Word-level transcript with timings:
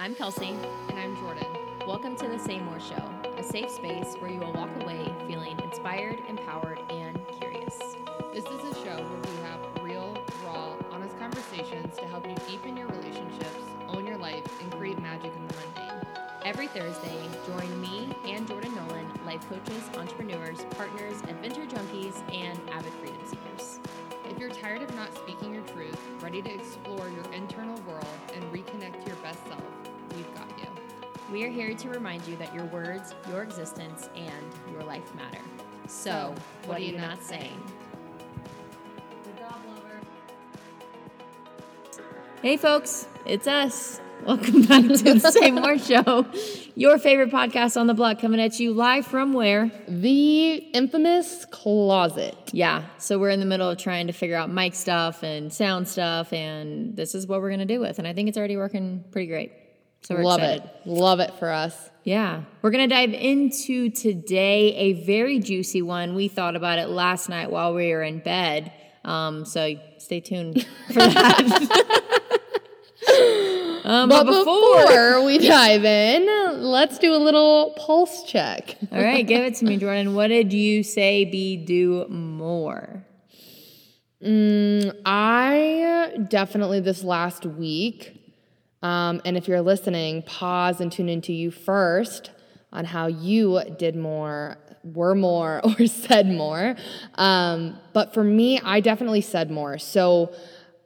I'm 0.00 0.14
Kelsey. 0.14 0.56
And 0.88 0.98
I'm 0.98 1.14
Jordan. 1.16 1.46
Welcome 1.86 2.16
to 2.16 2.26
the 2.26 2.38
Say 2.38 2.58
More 2.58 2.80
Show, 2.80 3.04
a 3.36 3.42
safe 3.42 3.68
space 3.70 4.14
where 4.18 4.30
you 4.30 4.40
will 4.40 4.54
walk 4.54 4.70
away 4.80 5.12
feeling 5.26 5.60
inspired, 5.60 6.18
empowered, 6.26 6.78
and 6.88 7.20
curious. 7.38 7.78
This 8.32 8.46
is 8.46 8.64
a 8.64 8.74
show 8.76 8.96
where 8.96 9.20
we 9.20 9.42
have 9.42 9.84
real, 9.84 10.16
raw, 10.42 10.72
honest 10.90 11.18
conversations 11.18 11.96
to 11.98 12.06
help 12.06 12.26
you 12.26 12.34
deepen 12.48 12.78
your 12.78 12.86
relationships, 12.86 13.60
own 13.88 14.06
your 14.06 14.16
life, 14.16 14.46
and 14.62 14.72
create 14.72 14.98
magic 15.02 15.34
in 15.36 15.46
the 15.46 15.54
mundane. 15.54 16.06
Every 16.46 16.68
Thursday, 16.68 17.20
join 17.46 17.78
me 17.82 18.08
and 18.24 18.48
Jordan 18.48 18.74
Nolan, 18.74 19.06
life 19.26 19.46
coaches, 19.50 19.82
entrepreneurs, 19.98 20.64
partners, 20.70 21.20
adventure 21.28 21.66
junkies, 21.66 22.22
and 22.34 22.58
avid 22.70 22.94
freedom 22.94 23.20
seekers. 23.26 23.80
If 24.30 24.38
you're 24.38 24.48
tired 24.48 24.80
of 24.80 24.94
not 24.94 25.14
speaking 25.14 25.52
your 25.52 25.64
truth, 25.64 26.00
ready 26.22 26.40
to 26.40 26.54
explore 26.54 27.10
your 27.10 27.30
internal 27.34 27.78
world, 27.82 28.06
and 28.32 28.42
reconnect 28.44 29.02
to 29.02 29.06
your 29.06 29.16
best 29.16 29.46
self, 29.46 29.60
we've 29.60 29.66
got 29.66 29.70
you. 29.74 29.79
We 31.30 31.44
are 31.44 31.48
here 31.48 31.74
to 31.74 31.88
remind 31.90 32.26
you 32.26 32.36
that 32.38 32.52
your 32.52 32.64
words, 32.66 33.14
your 33.28 33.44
existence, 33.44 34.08
and 34.16 34.72
your 34.72 34.82
life 34.82 35.14
matter. 35.14 35.38
So, 35.86 36.34
what, 36.66 36.78
are 36.78 36.82
you 36.82 36.96
not 36.96 37.22
saying? 37.22 37.56
Hey, 42.42 42.56
folks, 42.56 43.06
it's 43.26 43.46
us. 43.46 44.00
Welcome 44.26 44.62
back 44.66 44.82
to 44.82 45.14
the 45.14 45.30
Say 45.30 45.52
More 45.52 45.78
Show, 45.78 46.26
your 46.74 46.98
favorite 46.98 47.30
podcast 47.30 47.80
on 47.80 47.86
the 47.86 47.94
block, 47.94 48.18
coming 48.18 48.40
at 48.40 48.58
you 48.58 48.72
live 48.72 49.06
from 49.06 49.32
where? 49.32 49.70
The 49.86 50.54
infamous 50.54 51.44
closet. 51.44 52.36
Yeah, 52.52 52.86
so 52.98 53.20
we're 53.20 53.30
in 53.30 53.38
the 53.38 53.46
middle 53.46 53.70
of 53.70 53.78
trying 53.78 54.08
to 54.08 54.12
figure 54.12 54.36
out 54.36 54.50
mic 54.50 54.74
stuff 54.74 55.22
and 55.22 55.52
sound 55.52 55.86
stuff, 55.86 56.32
and 56.32 56.96
this 56.96 57.14
is 57.14 57.28
what 57.28 57.40
we're 57.40 57.50
gonna 57.50 57.66
do 57.66 57.78
with. 57.78 58.00
And 58.00 58.08
I 58.08 58.14
think 58.14 58.28
it's 58.28 58.36
already 58.36 58.56
working 58.56 59.04
pretty 59.12 59.28
great. 59.28 59.52
So 60.02 60.14
Love 60.16 60.40
excited. 60.40 60.62
it. 60.64 60.86
Love 60.88 61.20
it 61.20 61.34
for 61.38 61.50
us. 61.50 61.90
Yeah, 62.04 62.42
we're 62.62 62.70
gonna 62.70 62.88
dive 62.88 63.12
into 63.12 63.90
today 63.90 64.74
a 64.74 64.92
very 65.04 65.38
juicy 65.38 65.82
one. 65.82 66.14
We 66.14 66.28
thought 66.28 66.56
about 66.56 66.78
it 66.78 66.88
last 66.88 67.28
night 67.28 67.50
while 67.50 67.74
we 67.74 67.90
were 67.92 68.02
in 68.02 68.20
bed. 68.20 68.72
Um, 69.04 69.44
so 69.44 69.74
stay 69.98 70.20
tuned 70.20 70.66
for 70.88 70.94
that. 70.94 72.00
um, 73.84 74.08
But 74.08 74.24
before 74.24 75.24
we 75.24 75.38
dive 75.38 75.84
in, 75.84 76.62
let's 76.62 76.98
do 76.98 77.14
a 77.14 77.16
little 77.18 77.74
pulse 77.76 78.24
check. 78.24 78.76
all 78.90 79.00
right, 79.02 79.26
give 79.26 79.44
it 79.44 79.56
to 79.56 79.64
me, 79.66 79.76
Jordan. 79.76 80.14
What 80.14 80.28
did 80.28 80.52
you 80.52 80.82
say? 80.82 81.24
Be 81.26 81.56
do 81.58 82.06
more. 82.08 83.04
I 84.22 86.12
definitely 86.28 86.80
this 86.80 87.02
last 87.02 87.46
week, 87.46 88.19
um, 88.82 89.20
and 89.24 89.36
if 89.36 89.46
you're 89.46 89.60
listening, 89.60 90.22
pause 90.22 90.80
and 90.80 90.90
tune 90.90 91.08
into 91.08 91.32
you 91.32 91.50
first 91.50 92.30
on 92.72 92.84
how 92.84 93.06
you 93.06 93.60
did 93.78 93.96
more, 93.96 94.56
were 94.84 95.14
more, 95.14 95.60
or 95.64 95.86
said 95.86 96.26
more. 96.28 96.76
Um, 97.16 97.78
but 97.92 98.14
for 98.14 98.24
me, 98.24 98.60
I 98.60 98.80
definitely 98.80 99.20
said 99.20 99.50
more. 99.50 99.78
So 99.78 100.32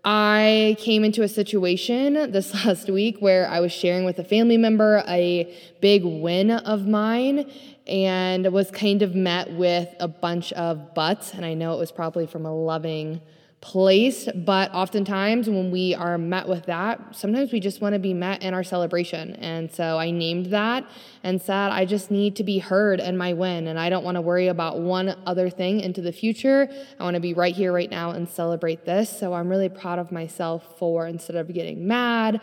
I 0.05 0.77
came 0.81 1.03
into 1.03 1.23
a 1.23 1.29
situation 1.29 2.15
this 2.33 2.53
last 2.67 2.91
week 2.91 3.19
where 3.21 3.49
I 3.49 3.61
was 3.61 3.73
sharing 3.73 4.05
with 4.05 4.19
a 4.19 4.25
family 4.25 4.57
member 4.57 5.03
a 5.09 5.55
big 5.81 6.05
win 6.05 6.51
of 6.51 6.87
mine 6.87 7.51
and 7.87 8.51
was 8.53 8.71
kind 8.71 9.03
of 9.03 9.15
met 9.15 9.53
with 9.53 9.89
a 10.01 10.09
bunch 10.09 10.53
of 10.55 10.95
buts. 10.95 11.33
And 11.33 11.45
I 11.45 11.55
know 11.55 11.75
it 11.75 11.79
was 11.79 11.93
probably 11.93 12.27
from 12.27 12.47
a 12.47 12.55
loving 12.55 13.21
place, 13.65 14.29
but 14.35 14.71
oftentimes 14.75 15.49
when 15.49 15.71
we 15.71 15.95
are 15.95 16.19
met 16.19 16.47
with 16.47 16.67
that, 16.67 17.01
sometimes 17.17 17.51
we 17.51 17.59
just 17.61 17.81
want 17.81 17.95
to 17.95 17.99
be 17.99 18.13
met 18.13 18.43
in 18.43 18.53
our 18.53 18.63
celebration. 18.63 19.35
And 19.37 19.73
so 19.73 19.99
I 19.99 20.11
named 20.11 20.47
that 20.47 20.87
and 21.23 21.41
said, 21.41 21.71
I 21.71 21.87
just 21.87 22.11
need 22.11 22.37
to 22.37 22.45
be 22.45 22.59
heard 22.59 23.01
in 23.01 23.17
my 23.17 23.33
win. 23.33 23.67
And 23.67 23.79
I 23.79 23.89
don't 23.89 24.05
want 24.05 24.17
to 24.17 24.21
worry 24.21 24.49
about 24.49 24.81
one 24.81 25.17
other 25.27 25.49
thing 25.49 25.81
into 25.81 26.03
the 26.03 26.13
future. 26.13 26.69
I 27.01 27.05
want 27.05 27.15
to 27.15 27.21
be 27.21 27.33
right 27.33 27.55
here, 27.55 27.73
right 27.73 27.91
now, 27.91 28.11
and 28.11 28.29
celebrate 28.29 28.85
this. 28.85 29.09
So 29.09 29.33
I'm 29.33 29.49
really 29.49 29.71
proud 29.71 29.99
of 29.99 30.13
myself 30.13 30.79
for 30.79 31.07
instead 31.07 31.37
of 31.37 31.51
getting 31.53 31.89
mad 31.89 32.43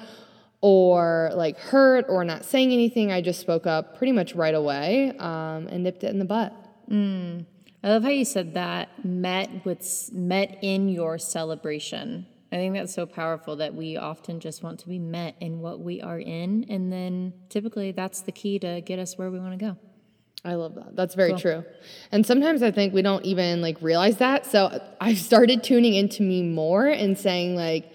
or 0.62 1.30
like 1.36 1.60
hurt 1.60 2.06
or 2.10 2.26
not 2.26 2.46
saying 2.46 2.72
anything, 2.72 3.12
I 3.12 3.22
just 3.22 3.40
spoke 3.40 3.68
up 3.68 3.96
pretty 3.96 4.12
much 4.12 4.34
right 4.34 4.56
away 4.56 5.16
um, 5.20 5.68
and 5.68 5.84
nipped 5.84 6.04
it 6.04 6.10
in 6.10 6.18
the 6.18 6.26
butt. 6.26 6.52
I 7.84 7.90
love 7.90 8.04
how 8.04 8.10
you 8.10 8.26
said 8.26 8.54
that 8.54 9.04
met 9.04 9.66
with 9.66 10.10
met 10.14 10.60
in 10.62 10.88
your 10.88 11.18
celebration. 11.18 12.28
I 12.52 12.58
think 12.58 12.76
that's 12.76 12.94
so 12.94 13.06
powerful 13.06 13.56
that 13.56 13.74
we 13.74 13.98
often 13.98 14.40
just 14.40 14.62
want 14.62 14.80
to 14.82 14.88
be 14.88 15.00
met 15.00 15.36
in 15.40 15.62
what 15.62 15.80
we 15.80 16.02
are 16.02 16.20
in, 16.20 16.66
and 16.70 16.92
then 16.92 17.34
typically 17.50 17.92
that's 17.92 18.22
the 18.22 18.32
key 18.32 18.60
to 18.60 18.82
get 18.82 19.00
us 19.00 19.18
where 19.18 19.32
we 19.32 19.40
want 19.40 19.58
to 19.58 19.66
go. 19.66 19.78
I 20.44 20.56
love 20.56 20.76
that. 20.76 20.96
That's 20.96 21.16
very 21.16 21.34
true. 21.34 21.64
And 22.12 22.26
sometimes 22.26 22.64
I 22.64 22.72
think 22.72 22.94
we 22.94 23.04
don't 23.04 23.24
even 23.26 23.62
like 23.62 23.78
realize 23.82 24.18
that. 24.18 24.46
So 24.46 24.82
I've 25.00 25.20
started 25.20 25.64
tuning 25.64 25.94
into 25.94 26.24
me 26.24 26.42
more 26.42 26.88
and 26.88 27.18
saying 27.18 27.56
like, 27.56 27.92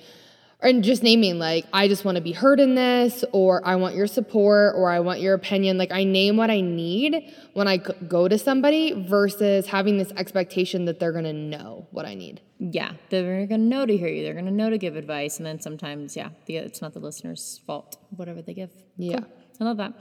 and 0.61 0.83
just 0.83 1.03
naming 1.03 1.39
like, 1.39 1.67
I 1.73 1.89
just 1.89 2.05
want 2.05 2.17
to 2.17 2.23
be 2.23 2.33
heard 2.33 2.61
in 2.61 2.75
this, 2.75 3.25
or 3.33 3.67
I 3.67 3.77
want 3.77 3.95
your 3.95 4.07
support, 4.07 4.75
or 4.75 4.91
I 4.91 5.01
want 5.01 5.21
your 5.21 5.35
opinion. 5.35 5.79
Like 5.79 5.93
I 5.93 6.05
name 6.05 6.37
what 6.37 6.51
I 6.51 6.61
need 6.61 7.33
when 7.53 7.69
I 7.69 7.77
go 7.77 8.29
to 8.29 8.39
somebody 8.39 8.93
versus 9.07 9.67
having 9.67 9.99
this 9.99 10.13
expectation 10.13 10.87
that 10.87 10.99
they're 10.99 11.13
gonna 11.13 11.33
know 11.33 11.87
what 11.91 12.07
I 12.07 12.15
need. 12.15 12.41
Yeah, 12.59 12.93
they're 13.11 13.47
going 13.47 13.61
to 13.61 13.67
know 13.67 13.85
to 13.85 13.97
hear 13.97 14.09
you. 14.09 14.25
They're 14.25 14.33
going 14.33 14.47
to 14.47 14.51
know 14.51 14.71
to 14.71 14.79
give 14.79 14.97
advice, 14.97 15.37
and 15.37 15.45
then 15.45 15.61
sometimes, 15.61 16.17
yeah, 16.17 16.31
the, 16.47 16.57
it's 16.57 16.81
not 16.81 16.95
the 16.95 17.01
listener's 17.01 17.61
fault. 17.67 17.99
Whatever 18.11 18.41
they 18.41 18.55
give. 18.55 18.71
Yeah. 18.97 19.21
Cool. 19.21 19.29
I 19.61 19.65
love 19.65 19.77
that. 19.77 19.93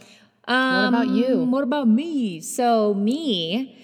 Um, 0.48 0.94
what 0.94 1.02
about 1.02 1.08
you? 1.10 1.44
What 1.44 1.64
about 1.64 1.88
me? 1.88 2.40
So 2.40 2.94
me 2.94 3.78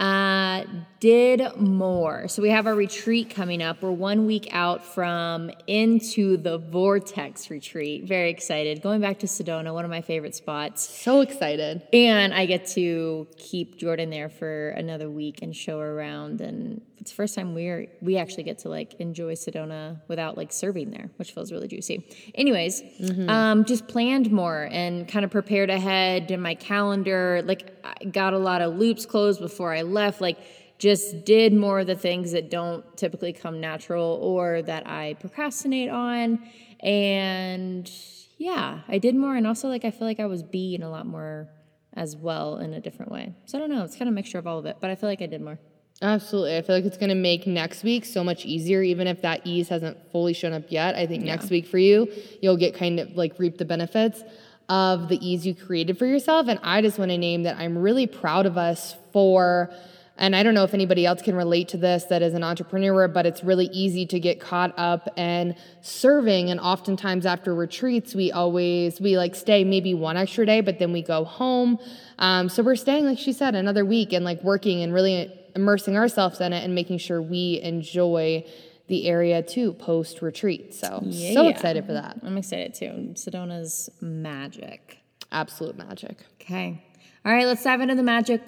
uh, 0.00 0.64
did 0.98 1.56
more. 1.56 2.26
So 2.28 2.42
we 2.42 2.50
have 2.50 2.66
our 2.66 2.74
retreat 2.74 3.30
coming 3.30 3.62
up. 3.62 3.82
We're 3.82 3.90
one 3.90 4.26
week 4.26 4.48
out 4.52 4.84
from 4.84 5.50
into 5.66 6.36
the 6.36 6.58
Vortex 6.58 7.50
retreat. 7.50 8.04
Very 8.04 8.30
excited. 8.30 8.82
Going 8.82 9.00
back 9.00 9.18
to 9.20 9.26
Sedona, 9.26 9.72
one 9.72 9.84
of 9.84 9.90
my 9.90 10.02
favorite 10.02 10.34
spots. 10.34 10.82
So 10.82 11.20
excited. 11.20 11.82
And 11.92 12.34
I 12.34 12.46
get 12.46 12.66
to 12.68 13.28
keep 13.36 13.76
Jordan 13.76 14.10
there 14.10 14.28
for 14.28 14.70
another 14.70 15.10
week 15.10 15.40
and 15.42 15.54
show 15.54 15.80
her 15.80 15.98
around. 15.98 16.40
And 16.40 16.82
it's 16.98 17.12
the 17.12 17.16
first 17.16 17.34
time 17.34 17.54
we're 17.54 17.86
we 18.02 18.18
actually 18.18 18.42
get 18.42 18.58
to 18.58 18.68
like 18.68 18.94
enjoy 18.94 19.32
Sedona 19.32 20.00
without 20.06 20.36
like 20.36 20.52
serving 20.52 20.90
there, 20.90 21.10
which 21.16 21.32
feels 21.32 21.50
really 21.50 21.66
juicy. 21.66 22.06
Anyways, 22.34 22.82
um, 23.28 23.64
just 23.64 23.88
planned 23.88 24.30
more 24.30 24.68
and 24.70 25.08
kind 25.08 25.24
of 25.24 25.30
prepared 25.30 25.70
ahead 25.70 26.30
in 26.30 26.42
my 26.42 26.54
calendar. 26.54 27.40
Like 27.42 27.74
I 27.84 28.04
got 28.04 28.34
a 28.34 28.38
lot 28.38 28.60
of 28.60 28.76
loops 28.76 29.06
closed 29.06 29.40
before 29.40 29.72
I 29.72 29.80
left. 29.90 30.20
Like 30.20 30.38
just 30.78 31.24
did 31.24 31.52
more 31.52 31.80
of 31.80 31.86
the 31.86 31.94
things 31.94 32.32
that 32.32 32.50
don't 32.50 32.84
typically 32.96 33.32
come 33.32 33.60
natural 33.60 34.18
or 34.22 34.62
that 34.62 34.86
I 34.86 35.14
procrastinate 35.20 35.90
on. 35.90 36.40
And 36.80 37.90
yeah, 38.38 38.80
I 38.88 38.96
did 38.96 39.14
more. 39.14 39.36
And 39.36 39.46
also, 39.46 39.68
like, 39.68 39.84
I 39.84 39.90
feel 39.90 40.08
like 40.08 40.18
I 40.18 40.24
was 40.24 40.42
being 40.42 40.82
a 40.82 40.90
lot 40.90 41.06
more 41.06 41.48
as 41.92 42.16
well 42.16 42.56
in 42.56 42.72
a 42.72 42.80
different 42.80 43.12
way. 43.12 43.34
So 43.44 43.58
I 43.58 43.60
don't 43.60 43.70
know. 43.70 43.84
It's 43.84 43.96
kind 43.96 44.08
of 44.08 44.14
a 44.14 44.14
mixture 44.14 44.38
of 44.38 44.46
all 44.46 44.58
of 44.58 44.64
it, 44.64 44.78
but 44.80 44.88
I 44.88 44.94
feel 44.94 45.10
like 45.10 45.20
I 45.20 45.26
did 45.26 45.42
more. 45.42 45.58
Absolutely. 46.00 46.56
I 46.56 46.62
feel 46.62 46.74
like 46.74 46.86
it's 46.86 46.96
going 46.96 47.10
to 47.10 47.14
make 47.14 47.46
next 47.46 47.82
week 47.84 48.06
so 48.06 48.24
much 48.24 48.46
easier, 48.46 48.80
even 48.80 49.06
if 49.06 49.20
that 49.20 49.42
ease 49.44 49.68
hasn't 49.68 49.98
fully 50.10 50.32
shown 50.32 50.54
up 50.54 50.64
yet. 50.70 50.94
I 50.94 51.06
think 51.06 51.24
next 51.24 51.50
week 51.50 51.66
for 51.66 51.76
you, 51.76 52.10
you'll 52.40 52.56
get 52.56 52.74
kind 52.74 52.98
of 52.98 53.10
like 53.16 53.38
reap 53.38 53.58
the 53.58 53.66
benefits 53.66 54.22
of 54.70 55.08
the 55.08 55.18
ease 55.26 55.44
you 55.44 55.54
created 55.54 55.98
for 55.98 56.06
yourself. 56.06 56.46
And 56.48 56.60
I 56.62 56.80
just 56.80 56.98
want 56.98 57.10
to 57.10 57.18
name 57.18 57.42
that 57.42 57.56
I'm 57.58 57.76
really 57.76 58.06
proud 58.06 58.46
of 58.46 58.56
us 58.56 58.94
for. 59.12 59.70
And 60.16 60.36
I 60.36 60.44
don't 60.44 60.54
know 60.54 60.62
if 60.62 60.74
anybody 60.74 61.04
else 61.04 61.22
can 61.22 61.34
relate 61.34 61.68
to 61.70 61.76
this 61.76 62.04
that 62.04 62.22
is 62.22 62.34
an 62.34 62.44
entrepreneur, 62.44 63.08
but 63.08 63.26
it's 63.26 63.42
really 63.42 63.66
easy 63.72 64.06
to 64.06 64.20
get 64.20 64.38
caught 64.38 64.72
up 64.78 65.18
in 65.18 65.56
serving. 65.80 66.50
And 66.50 66.60
oftentimes 66.60 67.26
after 67.26 67.52
retreats, 67.52 68.14
we 68.14 68.30
always, 68.30 69.00
we 69.00 69.18
like 69.18 69.34
stay 69.34 69.64
maybe 69.64 69.92
one 69.92 70.16
extra 70.16 70.46
day, 70.46 70.60
but 70.60 70.78
then 70.78 70.92
we 70.92 71.02
go 71.02 71.24
home. 71.24 71.78
Um, 72.18 72.48
so 72.48 72.62
we're 72.62 72.76
staying, 72.76 73.06
like 73.06 73.18
she 73.18 73.32
said, 73.32 73.56
another 73.56 73.84
week 73.84 74.12
and 74.12 74.24
like 74.24 74.40
working 74.44 74.82
and 74.82 74.94
really 74.94 75.36
immersing 75.56 75.96
ourselves 75.96 76.40
in 76.40 76.52
it 76.52 76.62
and 76.62 76.76
making 76.76 76.98
sure 76.98 77.20
we 77.20 77.60
enjoy 77.62 78.44
the 78.90 79.06
area 79.08 79.42
too 79.42 79.72
post 79.72 80.20
retreat. 80.20 80.74
So, 80.74 80.98
so 81.04 81.42
Yeah. 81.42 81.48
excited 81.48 81.86
for 81.86 81.94
that. 81.94 82.18
I'm 82.22 82.36
excited 82.36 82.74
too. 82.74 83.12
Sedona's 83.14 83.88
magic. 84.00 84.98
Absolute 85.32 85.78
magic. 85.78 86.18
Okay. 86.40 86.82
All 87.24 87.32
right, 87.32 87.46
let's 87.46 87.62
dive 87.64 87.80
into 87.80 87.94
the 87.94 88.02
magic 88.02 88.42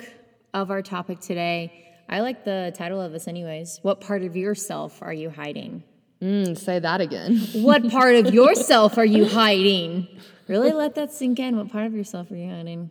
of 0.52 0.70
our 0.70 0.82
topic 0.82 1.20
today. 1.20 1.72
I 2.08 2.20
like 2.20 2.44
the 2.44 2.72
title 2.76 3.00
of 3.00 3.12
this, 3.12 3.26
anyways. 3.28 3.78
What 3.82 4.00
part 4.00 4.22
of 4.22 4.36
yourself 4.36 4.98
are 5.00 5.12
you 5.14 5.30
hiding? 5.30 5.84
Mm, 6.20 6.58
say 6.58 6.78
that 6.78 7.00
again. 7.00 7.38
What 7.54 7.88
part 7.90 8.16
of 8.16 8.34
yourself 8.34 8.98
are 8.98 9.04
you 9.04 9.24
hiding? 9.26 10.08
Really 10.48 10.72
let 10.72 10.94
that 10.96 11.12
sink 11.12 11.38
in. 11.38 11.56
What 11.56 11.70
part 11.70 11.86
of 11.86 11.94
yourself 11.94 12.30
are 12.30 12.36
you 12.36 12.50
hiding? 12.50 12.90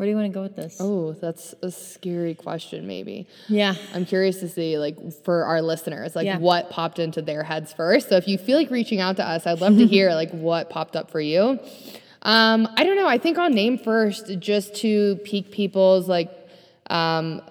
Where 0.00 0.06
do 0.06 0.12
you 0.12 0.16
want 0.16 0.32
to 0.32 0.34
go 0.34 0.40
with 0.40 0.56
this? 0.56 0.78
Oh, 0.80 1.12
that's 1.12 1.54
a 1.60 1.70
scary 1.70 2.34
question, 2.34 2.86
maybe. 2.86 3.26
Yeah. 3.48 3.74
I'm 3.92 4.06
curious 4.06 4.40
to 4.40 4.48
see, 4.48 4.78
like, 4.78 4.96
for 5.24 5.44
our 5.44 5.60
listeners, 5.60 6.16
like, 6.16 6.24
Yeah. 6.24 6.38
what 6.38 6.70
popped 6.70 6.98
into 6.98 7.20
their 7.20 7.42
heads 7.42 7.74
first. 7.74 8.08
So 8.08 8.16
if 8.16 8.26
you 8.26 8.38
feel 8.38 8.56
like 8.56 8.70
reaching 8.70 9.00
out 9.00 9.16
to 9.16 9.28
us, 9.28 9.46
I'd 9.46 9.60
love 9.60 9.76
to 9.76 9.86
hear, 9.86 10.14
like, 10.14 10.30
what 10.30 10.70
popped 10.70 10.96
up 10.96 11.10
for 11.10 11.20
you. 11.20 11.58
Um, 12.22 12.66
I 12.78 12.84
don't 12.84 12.96
know. 12.96 13.06
I 13.06 13.18
think 13.18 13.36
I'll 13.36 13.50
name 13.50 13.76
first 13.76 14.38
just 14.38 14.74
to 14.76 15.16
pique 15.24 15.50
people's 15.50 16.08
like 16.08 16.30
um, 16.88 17.42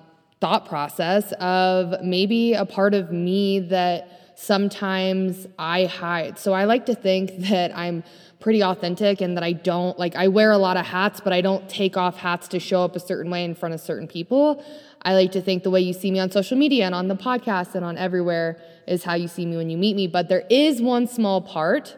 thought 0.42 0.68
process 0.68 1.31
of 1.34 2.02
maybe 2.04 2.56
a 2.56 2.66
part 2.66 2.95
of 2.95 3.12
me 3.12 3.60
that 3.60 4.19
sometimes 4.40 5.48
I 5.60 5.86
hide. 5.86 6.40
So 6.40 6.54
I 6.54 6.64
like 6.64 6.86
to 6.86 6.96
think 6.96 7.38
that 7.50 7.76
I'm 7.78 8.04
pretty 8.40 8.64
authentic 8.64 9.20
and 9.20 9.36
that 9.36 9.44
I 9.44 9.52
don't 9.52 10.00
like 10.00 10.16
I 10.16 10.30
wear 10.30 10.52
a 10.52 10.58
lot 10.58 10.78
of 10.78 10.86
hats, 10.86 11.20
but 11.20 11.34
I 11.34 11.42
don't 11.42 11.68
take 11.70 11.98
off 11.98 12.18
hats 12.18 12.48
to 12.50 12.60
show 12.60 12.84
up 12.84 12.96
a 12.96 13.00
certain 13.02 13.30
way 13.30 13.44
in 13.44 13.54
front 13.54 13.76
of 13.76 13.82
certain 13.82 14.08
people. 14.08 14.64
I 15.02 15.14
like 15.14 15.34
to 15.34 15.42
think 15.42 15.64
the 15.64 15.70
way 15.70 15.82
you 15.82 15.92
see 15.92 16.10
me 16.10 16.20
on 16.20 16.32
social 16.32 16.58
media 16.58 16.86
and 16.86 16.96
on 16.96 17.10
the 17.10 17.16
podcast 17.16 17.76
and 17.76 17.84
on 17.84 17.98
everywhere 17.98 18.62
is 18.88 19.04
how 19.04 19.16
you 19.16 19.28
see 19.28 19.46
me 19.46 19.58
when 19.58 19.70
you 19.70 19.78
meet 19.78 19.96
me. 19.98 20.08
But 20.08 20.30
there 20.30 20.46
is 20.50 20.82
one 20.82 21.08
small 21.08 21.42
part 21.42 21.98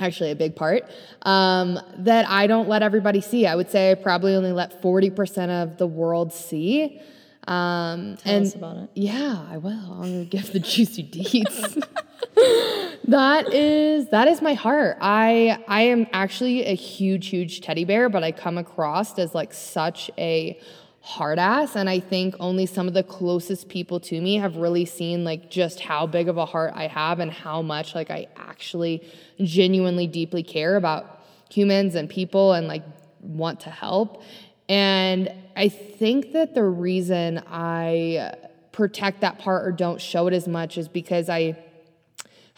actually 0.00 0.30
a 0.30 0.36
big 0.36 0.54
part 0.54 0.84
um, 1.22 1.76
that 1.96 2.24
i 2.28 2.46
don't 2.46 2.68
let 2.68 2.84
everybody 2.84 3.20
see 3.20 3.48
i 3.48 3.56
would 3.56 3.68
say 3.68 3.90
i 3.90 3.94
probably 3.96 4.32
only 4.32 4.52
let 4.52 4.80
40% 4.80 5.50
of 5.60 5.76
the 5.76 5.88
world 5.88 6.32
see 6.32 7.00
um, 7.46 8.16
Tell 8.18 8.34
and 8.34 8.46
us 8.46 8.54
about 8.54 8.76
it. 8.76 8.90
yeah 8.94 9.46
i 9.50 9.56
will. 9.56 9.70
I'm 9.72 10.02
gonna 10.02 10.24
give 10.24 10.52
the 10.52 10.60
juicy 10.60 11.02
deeds 11.02 11.78
that 13.04 13.52
is 13.54 14.08
that 14.10 14.28
is 14.28 14.42
my 14.42 14.54
heart. 14.54 14.98
I 15.00 15.62
i 15.68 15.82
am 15.82 16.06
actually 16.12 16.64
a 16.64 16.74
huge 16.74 17.28
huge 17.28 17.60
teddy 17.60 17.84
bear 17.84 18.08
but 18.08 18.22
i 18.22 18.32
come 18.32 18.58
across 18.58 19.18
as 19.18 19.34
like 19.34 19.52
such 19.52 20.10
a 20.18 20.58
hard 21.00 21.38
ass 21.38 21.74
and 21.74 21.88
i 21.88 21.98
think 21.98 22.34
only 22.38 22.66
some 22.66 22.86
of 22.86 22.92
the 22.92 23.02
closest 23.02 23.68
people 23.70 23.98
to 23.98 24.20
me 24.20 24.36
have 24.36 24.56
really 24.56 24.84
seen 24.84 25.24
like 25.24 25.50
just 25.50 25.80
how 25.80 26.06
big 26.06 26.28
of 26.28 26.36
a 26.36 26.44
heart 26.44 26.72
i 26.74 26.86
have 26.86 27.18
and 27.18 27.30
how 27.32 27.62
much 27.62 27.94
like 27.94 28.10
i 28.10 28.26
actually 28.36 29.02
genuinely 29.40 30.06
deeply 30.06 30.42
care 30.42 30.76
about 30.76 31.22
humans 31.50 31.94
and 31.94 32.10
people 32.10 32.52
and 32.52 32.66
like 32.68 32.82
want 33.20 33.60
to 33.60 33.70
help. 33.70 34.22
And 34.68 35.32
i 35.58 35.68
think 35.68 36.32
that 36.32 36.54
the 36.54 36.64
reason 36.64 37.42
i 37.48 38.34
protect 38.72 39.20
that 39.20 39.38
part 39.38 39.66
or 39.66 39.72
don't 39.72 40.00
show 40.00 40.26
it 40.26 40.32
as 40.32 40.48
much 40.48 40.78
is 40.78 40.88
because 40.88 41.28
i 41.28 41.54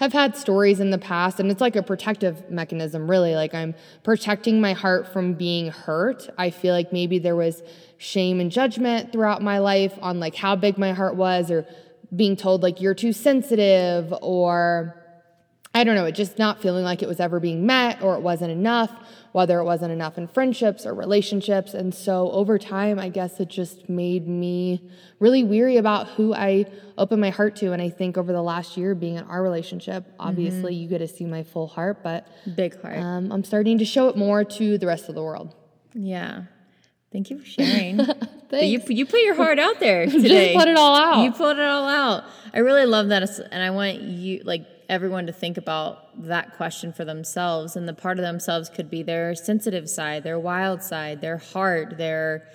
have 0.00 0.14
had 0.14 0.34
stories 0.34 0.80
in 0.80 0.90
the 0.90 0.98
past 0.98 1.40
and 1.40 1.50
it's 1.50 1.60
like 1.60 1.76
a 1.76 1.82
protective 1.82 2.50
mechanism 2.50 3.08
really. 3.08 3.34
Like 3.34 3.52
i'm 3.52 3.74
protecting 4.02 4.58
my 4.58 4.72
heart 4.72 5.12
from 5.12 5.34
being 5.34 5.70
hurt. 5.70 6.26
I 6.38 6.48
feel 6.48 6.72
like 6.72 6.90
maybe 6.90 7.18
there 7.18 7.36
was 7.36 7.62
shame 7.98 8.40
and 8.40 8.50
judgment 8.50 9.12
throughout 9.12 9.42
my 9.42 9.58
life 9.58 9.92
on 10.00 10.18
like 10.18 10.34
how 10.34 10.56
big 10.56 10.78
my 10.78 10.94
heart 10.94 11.16
was 11.16 11.50
or 11.50 11.66
being 12.16 12.34
told 12.34 12.62
like 12.62 12.80
you're 12.80 12.94
too 12.94 13.12
sensitive 13.12 14.12
or 14.22 14.99
I 15.72 15.84
don't 15.84 15.94
know, 15.94 16.04
it 16.06 16.12
just 16.16 16.36
not 16.38 16.60
feeling 16.60 16.82
like 16.84 17.00
it 17.02 17.08
was 17.08 17.20
ever 17.20 17.38
being 17.38 17.64
met 17.64 18.02
or 18.02 18.16
it 18.16 18.22
wasn't 18.22 18.50
enough, 18.50 18.90
whether 19.30 19.60
it 19.60 19.64
wasn't 19.64 19.92
enough 19.92 20.18
in 20.18 20.26
friendships 20.26 20.84
or 20.84 20.94
relationships. 20.94 21.74
And 21.74 21.94
so 21.94 22.28
over 22.32 22.58
time, 22.58 22.98
I 22.98 23.08
guess 23.08 23.38
it 23.38 23.48
just 23.48 23.88
made 23.88 24.26
me 24.26 24.82
really 25.20 25.44
weary 25.44 25.76
about 25.76 26.08
who 26.08 26.34
I 26.34 26.66
open 26.98 27.20
my 27.20 27.30
heart 27.30 27.54
to. 27.56 27.72
And 27.72 27.80
I 27.80 27.88
think 27.88 28.18
over 28.18 28.32
the 28.32 28.42
last 28.42 28.76
year 28.76 28.96
being 28.96 29.14
in 29.14 29.24
our 29.24 29.42
relationship, 29.44 30.12
obviously 30.18 30.74
you 30.74 30.88
get 30.88 30.98
to 30.98 31.06
see 31.08 31.24
my 31.24 31.44
full 31.44 31.68
heart, 31.68 32.02
but 32.02 32.26
Big 32.56 32.80
heart. 32.82 32.98
um, 32.98 33.30
I'm 33.30 33.44
starting 33.44 33.78
to 33.78 33.84
show 33.84 34.08
it 34.08 34.16
more 34.16 34.42
to 34.42 34.76
the 34.76 34.86
rest 34.88 35.08
of 35.08 35.14
the 35.14 35.22
world. 35.22 35.54
yeah. 35.94 36.44
Thank 37.12 37.28
you 37.30 37.38
for 37.38 37.44
sharing. 37.46 38.00
You 38.52 38.80
you 38.88 39.06
put 39.06 39.20
your 39.20 39.36
heart 39.36 39.60
out 39.60 39.78
there 39.78 40.06
today. 40.10 40.54
Just 40.54 40.58
put 40.58 40.66
it 40.68 40.76
all 40.76 40.96
out. 40.96 41.22
You 41.22 41.30
put 41.30 41.56
it 41.56 41.64
all 41.64 41.86
out. 41.86 42.24
I 42.52 42.58
really 42.58 42.84
love 42.84 43.10
that, 43.10 43.22
and 43.52 43.62
I 43.62 43.70
want 43.70 44.00
you 44.00 44.42
like 44.44 44.66
everyone 44.90 45.24
to 45.26 45.32
think 45.32 45.56
about 45.56 46.22
that 46.26 46.56
question 46.56 46.92
for 46.92 47.04
themselves. 47.04 47.76
And 47.76 47.88
the 47.88 47.94
part 47.94 48.18
of 48.18 48.24
themselves 48.24 48.68
could 48.68 48.90
be 48.90 49.02
their 49.04 49.34
sensitive 49.36 49.88
side, 49.88 50.24
their 50.24 50.38
wild 50.38 50.82
side, 50.82 51.20
their 51.20 51.38
heart, 51.38 51.96
their 51.96 52.48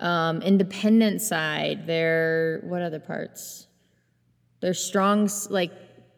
um, 0.00 0.40
independent 0.42 1.20
side, 1.20 1.86
their 1.86 2.60
what 2.64 2.80
other 2.82 2.98
parts? 2.98 3.68
Their 4.60 4.74
strong, 4.74 5.28
like 5.50 5.72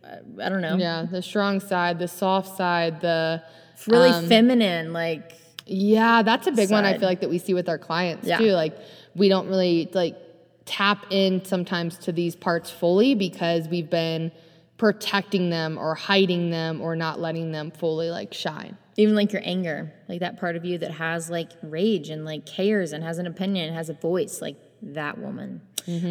uh, 0.05 0.19
I 0.41 0.49
don't 0.49 0.63
know, 0.63 0.77
yeah, 0.77 1.05
the 1.11 1.21
strong 1.21 1.59
side, 1.59 1.99
the 1.99 2.07
soft 2.09 2.57
side, 2.57 3.01
the 3.01 3.43
really 3.89 4.11
Um, 4.11 4.29
feminine, 4.29 4.93
like 4.93 5.33
Yeah, 5.67 6.23
that's 6.23 6.47
a 6.47 6.53
big 6.53 6.71
one 6.71 6.85
I 6.85 6.97
feel 6.97 7.09
like 7.09 7.21
that 7.21 7.29
we 7.31 7.39
see 7.39 7.55
with 7.55 7.69
our 7.69 7.79
clients 7.79 8.27
Yeah. 8.27 8.39
too. 8.39 8.53
Like 8.53 8.79
we 9.17 9.29
don't 9.29 9.49
really 9.49 9.91
like 9.93 10.17
tap 10.65 11.07
in 11.11 11.45
sometimes 11.45 11.99
to 11.99 12.13
these 12.13 12.37
parts 12.37 12.71
fully 12.71 13.17
because 13.17 13.67
we've 13.69 13.91
been 13.91 14.31
protecting 14.79 15.51
them 15.51 15.79
or 15.79 15.95
hiding 15.95 16.51
them 16.51 16.81
or 16.83 16.95
not 16.97 17.19
letting 17.21 17.51
them 17.53 17.71
fully 17.71 18.11
like 18.11 18.35
shine. 18.35 18.77
even 18.99 19.15
like 19.15 19.33
your 19.33 19.43
anger, 19.45 19.93
like 20.09 20.21
that 20.21 20.39
part 20.39 20.57
of 20.57 20.65
you 20.65 20.79
that 20.79 20.91
has 20.91 21.31
like 21.31 21.51
rage 21.63 22.11
and 22.11 22.25
like 22.25 22.45
cares 22.47 22.93
and 22.93 23.03
has 23.05 23.19
an 23.19 23.27
opinion, 23.27 23.73
has 23.75 23.89
a 23.89 23.95
voice, 23.95 24.41
like 24.43 24.57
that 24.83 25.19
woman. 25.19 25.61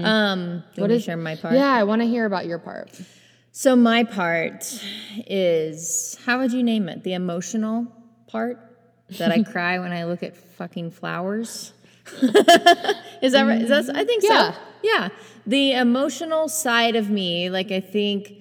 Um, 0.03 0.63
what 0.77 0.89
is 0.89 1.03
share 1.03 1.17
my 1.17 1.35
part? 1.35 1.53
Yeah, 1.53 1.69
I 1.71 1.83
want 1.83 2.01
to 2.01 2.07
hear 2.07 2.25
about 2.25 2.45
your 2.45 2.59
part. 2.59 2.89
So 3.51 3.75
my 3.75 4.03
part 4.03 4.63
is 5.27 6.17
how 6.25 6.39
would 6.39 6.53
you 6.53 6.63
name 6.63 6.89
it? 6.89 7.03
The 7.03 7.13
emotional 7.13 7.87
part 8.27 8.57
that 9.17 9.31
I 9.31 9.43
cry 9.51 9.79
when 9.79 9.91
I 9.91 10.05
look 10.05 10.23
at 10.23 10.35
fucking 10.37 10.91
flowers. 10.91 11.73
is 13.21 13.33
that 13.33 13.43
right? 13.43 13.61
Is 13.61 13.69
that, 13.69 13.95
I 13.95 14.03
think 14.05 14.23
Yeah. 14.23 14.53
so. 14.53 14.59
Yeah. 14.83 15.09
The 15.47 15.73
emotional 15.73 16.47
side 16.47 16.95
of 16.95 17.09
me, 17.09 17.49
like 17.49 17.71
I 17.71 17.79
think 17.79 18.33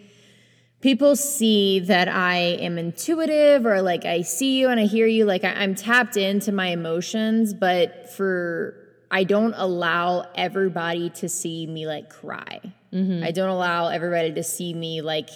people 0.85 1.17
see 1.17 1.81
that 1.81 2.09
I 2.09 2.37
am 2.37 2.77
intuitive 2.77 3.65
or 3.65 3.81
like 3.81 4.05
I 4.05 4.21
see 4.21 4.61
you 4.61 4.69
and 4.69 4.79
I 4.79 4.85
hear 4.85 5.07
you, 5.07 5.25
like 5.25 5.43
I, 5.43 5.49
I'm 5.55 5.75
tapped 5.75 6.19
into 6.19 6.53
my 6.53 6.67
emotions, 6.67 7.55
but 7.55 8.11
for 8.11 8.77
I 9.11 9.25
don't 9.25 9.55
allow 9.57 10.31
everybody 10.35 11.09
to 11.09 11.27
see 11.27 11.67
me 11.67 11.87
like 11.87 12.11
cry. 12.11 12.61
Mm-hmm. 12.93 13.25
I 13.25 13.31
don't 13.31 13.49
allow 13.49 13.89
everybody 13.89 14.35
to 14.35 14.43
see 14.43 14.75
me 14.75 15.01
like 15.01 15.31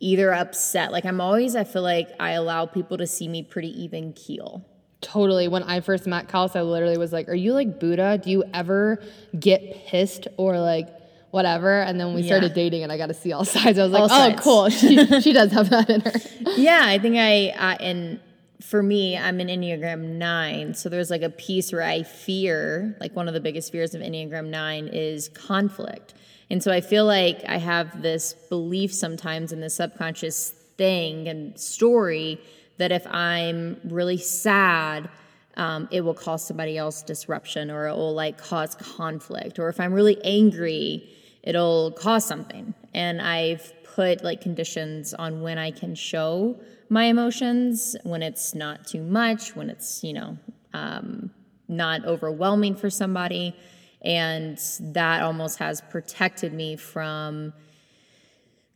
either 0.00 0.34
upset. 0.34 0.92
Like 0.92 1.06
I'm 1.06 1.22
always, 1.22 1.56
I 1.56 1.64
feel 1.64 1.80
like 1.80 2.10
I 2.20 2.32
allow 2.32 2.66
people 2.66 2.98
to 2.98 3.06
see 3.06 3.26
me 3.26 3.42
pretty 3.42 3.82
even 3.82 4.12
keel. 4.12 4.66
Totally. 5.00 5.48
When 5.48 5.62
I 5.62 5.80
first 5.80 6.06
met 6.06 6.28
Kels, 6.28 6.54
I 6.54 6.60
literally 6.60 6.98
was 6.98 7.10
like, 7.10 7.26
Are 7.30 7.34
you 7.34 7.54
like 7.54 7.80
Buddha? 7.80 8.20
Do 8.22 8.28
you 8.28 8.44
ever 8.52 9.02
get 9.38 9.86
pissed 9.86 10.28
or 10.36 10.58
like 10.58 10.99
whatever? 11.30 11.80
And 11.82 11.98
then 12.00 12.14
we 12.14 12.22
Yeah. 12.22 12.26
started 12.28 12.54
dating 12.54 12.82
and 12.82 12.90
I 12.92 12.96
got 12.98 13.06
to 13.06 13.14
see 13.14 13.32
all 13.32 13.44
sides, 13.56 13.78
I 13.78 13.84
was 13.84 13.92
like, 13.92 14.02
All 14.02 14.06
Oh, 14.10 14.28
sides. 14.30 14.40
cool. 14.42 14.68
She, 14.70 15.06
she 15.20 15.32
does 15.32 15.52
have 15.52 15.70
that 15.70 15.88
in 15.90 16.00
her. 16.02 16.12
yeah, 16.56 16.82
I 16.84 16.98
think 16.98 17.16
I, 17.16 17.48
I 17.58 17.74
and 17.80 18.20
for 18.60 18.82
me, 18.82 19.16
I'm 19.16 19.40
an 19.40 19.48
Enneagram 19.48 20.16
nine. 20.18 20.74
So 20.74 20.88
there's 20.88 21.10
like 21.10 21.22
a 21.22 21.30
piece 21.30 21.72
where 21.72 21.82
I 21.82 22.02
fear, 22.02 22.96
like 23.00 23.16
one 23.16 23.26
of 23.26 23.34
the 23.34 23.40
biggest 23.40 23.72
fears 23.72 23.94
of 23.94 24.02
Enneagram 24.02 24.48
nine 24.48 24.88
is 24.92 25.28
conflict. 25.30 26.14
And 26.50 26.62
so 26.62 26.70
I 26.72 26.80
feel 26.80 27.06
like 27.06 27.42
I 27.48 27.56
have 27.58 28.02
this 28.02 28.34
belief 28.48 28.92
sometimes 28.92 29.52
in 29.52 29.60
the 29.60 29.70
subconscious 29.70 30.50
thing 30.76 31.28
and 31.28 31.58
story 31.58 32.40
that 32.78 32.90
if 32.92 33.06
I'm 33.06 33.80
really 33.84 34.16
sad, 34.18 35.08
um, 35.56 35.88
it 35.90 36.00
will 36.02 36.14
cause 36.14 36.44
somebody 36.46 36.76
else 36.76 37.02
disruption 37.02 37.70
or 37.70 37.86
it 37.88 37.94
will 37.94 38.14
like 38.14 38.36
cause 38.38 38.74
conflict. 38.74 39.58
Or 39.58 39.68
if 39.68 39.78
I'm 39.80 39.92
really 39.92 40.18
angry, 40.24 41.08
it'll 41.42 41.92
cause 41.92 42.24
something. 42.24 42.74
And 42.94 43.20
I've 43.20 43.72
put 43.84 44.22
like 44.22 44.40
conditions 44.40 45.14
on 45.14 45.42
when 45.42 45.58
I 45.58 45.70
can 45.70 45.94
show 45.94 46.58
my 46.88 47.04
emotions, 47.04 47.96
when 48.02 48.22
it's 48.22 48.54
not 48.54 48.86
too 48.86 49.02
much, 49.02 49.54
when 49.54 49.70
it's, 49.70 50.02
you 50.02 50.12
know, 50.12 50.38
um, 50.72 51.30
not 51.68 52.04
overwhelming 52.04 52.74
for 52.74 52.90
somebody. 52.90 53.54
And 54.02 54.58
that 54.80 55.22
almost 55.22 55.58
has 55.58 55.80
protected 55.80 56.52
me 56.52 56.76
from, 56.76 57.52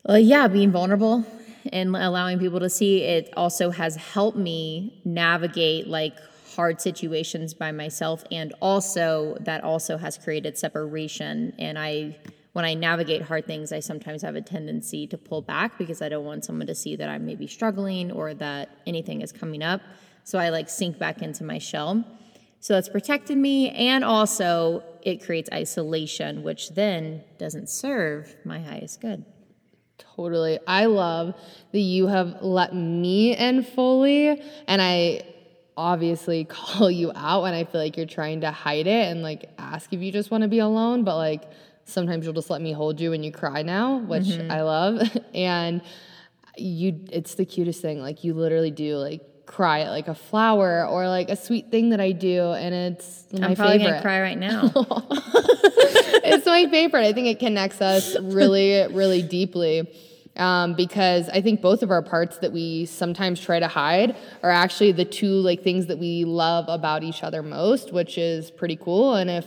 uh, 0.09 0.15
yeah, 0.15 0.49
being 0.49 0.71
vulnerable 0.71 1.25
and 1.73 1.97
allowing 1.97 2.39
people 2.39 2.61
to 2.61 2.71
see. 2.71 3.03
It 3.03 3.33
also 3.37 3.71
has 3.71 3.97
helped 3.97 4.37
me 4.37 5.01
navigate 5.05 5.89
like 5.89 6.15
hard 6.55 6.81
situations 6.81 7.55
by 7.55 7.73
myself. 7.73 8.23
And 8.31 8.53
also, 8.61 9.37
that 9.41 9.65
also 9.65 9.97
has 9.97 10.19
created 10.19 10.57
separation. 10.59 11.55
And 11.59 11.79
I, 11.79 12.17
when 12.55 12.65
I 12.65 12.75
navigate 12.75 13.23
hard 13.23 13.47
things, 13.47 13.73
I 13.73 13.81
sometimes 13.81 14.23
have 14.23 14.37
a 14.37 14.41
tendency 14.41 15.09
to 15.09 15.19
pull 15.19 15.43
back 15.43 15.77
because 15.77 16.01
I 16.01 16.09
don't 16.09 16.25
want 16.25 16.45
someone 16.45 16.69
to 16.69 16.75
see 16.75 16.95
that 16.95 17.09
I'm 17.09 17.27
maybe 17.27 17.49
struggling 17.49 18.13
or 18.13 18.33
that 18.35 18.71
anything 18.87 19.23
is 19.23 19.33
coming 19.33 19.63
up. 19.63 19.81
So 20.23 20.39
I 20.39 20.51
like 20.51 20.71
sink 20.71 20.97
back 20.97 21.21
into 21.21 21.43
my 21.43 21.59
shell. 21.59 22.05
So 22.61 22.75
that's 22.75 22.89
protected 22.89 23.37
me, 23.37 23.71
and 23.71 24.05
also 24.05 24.85
it 25.03 25.23
creates 25.23 25.51
isolation, 25.53 26.45
which 26.45 26.71
then 26.71 27.25
doesn't 27.39 27.69
serve 27.69 28.35
my 28.45 28.61
highest 28.61 29.01
good. 29.01 29.25
Totally. 29.99 30.61
I 30.65 30.87
love 30.87 31.35
that 31.73 31.81
you 31.81 32.07
have 32.07 32.41
let 32.41 32.73
me 32.73 33.37
in 33.37 33.65
fully 33.65 34.41
and 34.69 34.81
I 34.81 35.23
obviously 35.77 36.45
call 36.49 36.89
you 36.89 37.11
out 37.17 37.43
when 37.43 37.55
I 37.55 37.65
feel 37.65 37.81
like 37.81 37.97
you're 37.97 38.07
trying 38.07 38.43
to 38.43 38.53
hide 38.53 38.87
it 38.87 39.11
and 39.11 39.23
like 39.23 39.51
ask 39.59 39.93
if 39.93 40.01
you 40.01 40.13
just 40.13 40.31
want 40.31 40.43
to 40.43 40.49
be 40.49 40.61
alone, 40.61 41.03
but 41.03 41.17
like 41.17 41.51
sometimes 41.85 42.25
you'll 42.25 42.35
just 42.35 42.51
let 42.51 42.61
me 42.61 42.73
hold 42.73 43.01
you 43.01 43.11
when 43.11 43.23
you 43.23 43.33
cry 43.33 43.63
now, 43.63 43.99
which 43.99 44.39
I 44.51 44.63
love. 44.63 45.03
and 45.35 45.83
you 46.57 47.01
it's 47.11 47.35
the 47.35 47.45
cutest 47.45 47.83
thing. 47.83 48.01
Like 48.01 48.25
you 48.25 48.35
literally 48.35 48.71
do 48.71 48.97
like 48.97 49.23
cry 49.47 49.81
at 49.81 49.91
like 49.91 50.09
a 50.09 50.15
flower 50.15 50.87
or 50.87 51.07
like 51.09 51.29
a 51.29 51.37
sweet 51.37 51.71
thing 51.71 51.91
that 51.91 52.01
I 52.01 52.13
do, 52.13 52.53
and 52.53 52.75
it's 52.75 53.27
my 53.33 53.49
I'm 53.49 53.57
probably 53.57 53.79
favorite. 53.79 53.91
gonna 53.91 54.03
cry 54.03 54.21
right 54.21 54.39
now. 54.39 54.73
it's 56.25 56.47
my 56.47 56.67
favorite. 56.71 57.05
I 57.05 57.13
think 57.13 57.27
it 57.27 57.39
connects 57.39 57.81
us 57.81 58.17
really, 58.21 58.87
really 58.93 59.23
deeply. 59.23 59.93
Um, 60.37 60.75
because 60.75 61.29
I 61.29 61.41
think 61.43 61.61
both 61.61 61.85
of 61.85 61.93
our 61.93 62.03
parts 62.03 62.39
that 62.39 62.53
we 62.53 62.87
sometimes 62.87 63.41
try 63.41 63.61
to 63.61 63.69
hide 63.69 64.17
are 64.43 64.51
actually 64.51 64.91
the 64.91 65.05
two 65.05 65.29
like 65.29 65.63
things 65.63 65.87
that 65.87 65.99
we 66.01 66.25
love 66.25 66.65
about 66.69 67.05
each 67.05 67.23
other 67.23 67.41
most, 67.41 67.93
which 67.93 68.19
is 68.19 68.51
pretty 68.51 68.75
cool. 68.75 69.15
And 69.15 69.31
if 69.31 69.47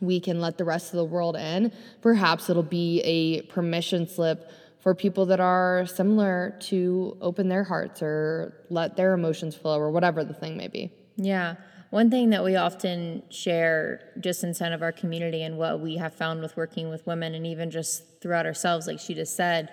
we 0.00 0.20
can 0.20 0.40
let 0.40 0.58
the 0.58 0.64
rest 0.64 0.92
of 0.92 0.98
the 0.98 1.04
world 1.04 1.36
in, 1.36 1.72
perhaps 2.02 2.50
it'll 2.50 2.62
be 2.62 3.00
a 3.00 3.42
permission 3.42 4.06
slip 4.06 4.50
for 4.80 4.94
people 4.94 5.26
that 5.26 5.40
are 5.40 5.84
similar 5.86 6.56
to 6.60 7.16
open 7.20 7.48
their 7.48 7.64
hearts 7.64 8.02
or 8.02 8.54
let 8.70 8.96
their 8.96 9.14
emotions 9.14 9.56
flow 9.56 9.78
or 9.78 9.90
whatever 9.90 10.22
the 10.22 10.34
thing 10.34 10.56
may 10.56 10.68
be. 10.68 10.92
Yeah. 11.16 11.56
One 11.90 12.10
thing 12.10 12.30
that 12.30 12.44
we 12.44 12.56
often 12.56 13.22
share 13.30 14.12
just 14.20 14.44
inside 14.44 14.72
of 14.72 14.82
our 14.82 14.92
community 14.92 15.42
and 15.42 15.56
what 15.56 15.80
we 15.80 15.96
have 15.96 16.14
found 16.14 16.40
with 16.40 16.56
working 16.56 16.88
with 16.90 17.06
women 17.06 17.34
and 17.34 17.46
even 17.46 17.70
just 17.70 18.20
throughout 18.20 18.46
ourselves, 18.46 18.86
like 18.86 19.00
she 19.00 19.14
just 19.14 19.34
said, 19.34 19.70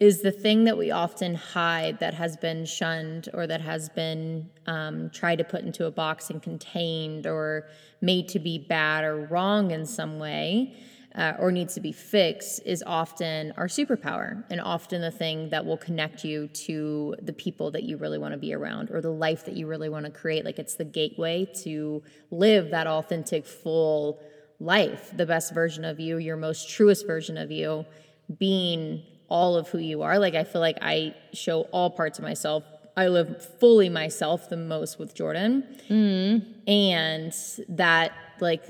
is 0.00 0.22
the 0.22 0.32
thing 0.32 0.64
that 0.64 0.76
we 0.76 0.90
often 0.90 1.34
hide 1.34 2.00
that 2.00 2.14
has 2.14 2.36
been 2.36 2.64
shunned 2.64 3.28
or 3.32 3.46
that 3.46 3.60
has 3.60 3.88
been 3.90 4.48
um, 4.66 5.10
tried 5.10 5.36
to 5.36 5.44
put 5.44 5.62
into 5.62 5.86
a 5.86 5.90
box 5.90 6.30
and 6.30 6.42
contained 6.42 7.26
or 7.26 7.68
made 8.00 8.28
to 8.28 8.38
be 8.38 8.58
bad 8.58 9.04
or 9.04 9.26
wrong 9.26 9.70
in 9.70 9.86
some 9.86 10.18
way. 10.18 10.74
Uh, 11.14 11.34
or 11.38 11.52
needs 11.52 11.74
to 11.74 11.80
be 11.80 11.92
fixed 11.92 12.62
is 12.64 12.82
often 12.86 13.52
our 13.58 13.66
superpower 13.66 14.44
and 14.48 14.58
often 14.62 15.02
the 15.02 15.10
thing 15.10 15.50
that 15.50 15.66
will 15.66 15.76
connect 15.76 16.24
you 16.24 16.48
to 16.48 17.14
the 17.20 17.34
people 17.34 17.70
that 17.70 17.82
you 17.82 17.98
really 17.98 18.16
want 18.16 18.32
to 18.32 18.38
be 18.38 18.54
around 18.54 18.90
or 18.90 19.02
the 19.02 19.10
life 19.10 19.44
that 19.44 19.54
you 19.54 19.66
really 19.66 19.90
want 19.90 20.06
to 20.06 20.10
create. 20.10 20.42
Like 20.42 20.58
it's 20.58 20.76
the 20.76 20.86
gateway 20.86 21.46
to 21.64 22.02
live 22.30 22.70
that 22.70 22.86
authentic, 22.86 23.44
full 23.44 24.22
life, 24.58 25.10
the 25.14 25.26
best 25.26 25.52
version 25.52 25.84
of 25.84 26.00
you, 26.00 26.16
your 26.16 26.38
most 26.38 26.70
truest 26.70 27.06
version 27.06 27.36
of 27.36 27.50
you, 27.50 27.84
being 28.38 29.02
all 29.32 29.56
of 29.56 29.68
who 29.70 29.78
you 29.78 30.02
are. 30.02 30.18
Like 30.18 30.34
I 30.34 30.44
feel 30.44 30.60
like 30.60 30.76
I 30.82 31.14
show 31.32 31.62
all 31.72 31.88
parts 31.88 32.18
of 32.18 32.22
myself. 32.22 32.64
I 32.94 33.08
live 33.08 33.42
fully 33.58 33.88
myself 33.88 34.50
the 34.50 34.58
most 34.58 34.98
with 34.98 35.14
Jordan. 35.14 35.64
Mm. 35.88 36.44
And 36.68 37.34
that 37.78 38.12
like 38.40 38.62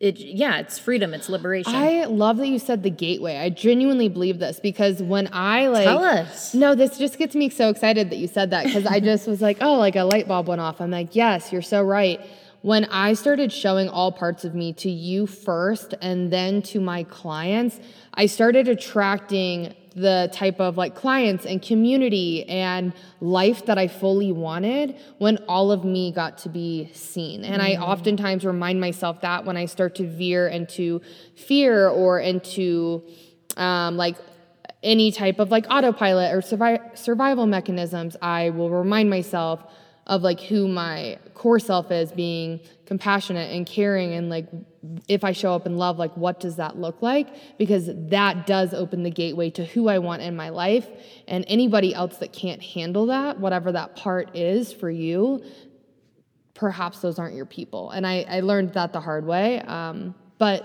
it 0.00 0.18
yeah, 0.18 0.58
it's 0.58 0.78
freedom, 0.78 1.14
it's 1.14 1.30
liberation. 1.30 1.74
I 1.74 2.04
love 2.04 2.36
that 2.36 2.48
you 2.48 2.58
said 2.58 2.82
the 2.82 2.90
gateway. 2.90 3.38
I 3.38 3.48
genuinely 3.48 4.10
believe 4.10 4.38
this 4.38 4.60
because 4.60 5.02
when 5.02 5.30
I 5.32 5.68
like 5.68 5.84
Tell 5.84 6.04
us. 6.04 6.52
No, 6.52 6.74
this 6.74 6.98
just 6.98 7.16
gets 7.16 7.34
me 7.34 7.48
so 7.48 7.70
excited 7.70 8.10
that 8.10 8.16
you 8.16 8.28
said 8.28 8.50
that 8.50 8.66
because 8.66 8.84
I 8.84 9.00
just 9.00 9.26
was 9.26 9.40
like, 9.40 9.56
oh, 9.62 9.78
like 9.78 9.96
a 9.96 10.04
light 10.04 10.28
bulb 10.28 10.48
went 10.48 10.60
off. 10.60 10.82
I'm 10.82 10.90
like, 10.90 11.16
yes, 11.16 11.50
you're 11.50 11.62
so 11.62 11.82
right. 11.82 12.20
When 12.60 12.86
I 12.86 13.12
started 13.14 13.52
showing 13.52 13.88
all 13.88 14.10
parts 14.10 14.44
of 14.44 14.54
me 14.54 14.72
to 14.74 14.90
you 14.90 15.26
first 15.26 15.94
and 16.00 16.30
then 16.32 16.62
to 16.62 16.80
my 16.80 17.04
clients, 17.04 17.78
I 18.14 18.26
started 18.26 18.68
attracting 18.68 19.74
the 19.94 20.28
type 20.32 20.60
of 20.60 20.76
like 20.76 20.94
clients 20.94 21.46
and 21.46 21.62
community 21.62 22.44
and 22.48 22.92
life 23.20 23.66
that 23.66 23.78
I 23.78 23.88
fully 23.88 24.32
wanted 24.32 24.96
when 25.18 25.38
all 25.48 25.70
of 25.70 25.84
me 25.84 26.12
got 26.12 26.38
to 26.38 26.48
be 26.48 26.90
seen. 26.92 27.44
And 27.44 27.62
I 27.62 27.74
oftentimes 27.76 28.44
remind 28.44 28.80
myself 28.80 29.20
that 29.20 29.44
when 29.44 29.56
I 29.56 29.66
start 29.66 29.94
to 29.96 30.06
veer 30.06 30.48
into 30.48 31.00
fear 31.36 31.88
or 31.88 32.18
into 32.18 33.04
um, 33.56 33.96
like 33.96 34.16
any 34.82 35.12
type 35.12 35.38
of 35.38 35.50
like 35.50 35.66
autopilot 35.70 36.32
or 36.32 36.40
survi- 36.40 36.96
survival 36.98 37.46
mechanisms, 37.46 38.16
I 38.20 38.50
will 38.50 38.70
remind 38.70 39.10
myself 39.10 39.64
of 40.06 40.22
like 40.22 40.40
who 40.40 40.68
my 40.68 41.18
core 41.34 41.58
self 41.58 41.90
is 41.90 42.12
being 42.12 42.60
compassionate 42.86 43.50
and 43.52 43.66
caring 43.66 44.12
and 44.12 44.28
like 44.28 44.46
if 45.08 45.24
I 45.24 45.32
show 45.32 45.54
up 45.54 45.64
in 45.64 45.78
love 45.78 45.98
like 45.98 46.14
what 46.16 46.40
does 46.40 46.56
that 46.56 46.76
look 46.78 47.00
like? 47.00 47.28
Because 47.56 47.88
that 48.10 48.46
does 48.46 48.74
open 48.74 49.02
the 49.02 49.10
gateway 49.10 49.50
to 49.50 49.64
who 49.64 49.88
I 49.88 49.98
want 49.98 50.20
in 50.20 50.36
my 50.36 50.50
life. 50.50 50.86
And 51.26 51.44
anybody 51.48 51.94
else 51.94 52.18
that 52.18 52.32
can't 52.32 52.62
handle 52.62 53.06
that 53.06 53.40
whatever 53.40 53.72
that 53.72 53.96
part 53.96 54.36
is 54.36 54.72
for 54.72 54.90
you 54.90 55.42
perhaps 56.52 57.00
those 57.00 57.18
aren't 57.18 57.34
your 57.34 57.46
people. 57.46 57.90
And 57.90 58.06
I, 58.06 58.24
I 58.28 58.40
learned 58.40 58.74
that 58.74 58.92
the 58.92 59.00
hard 59.00 59.26
way. 59.26 59.60
Um, 59.62 60.14
but 60.38 60.64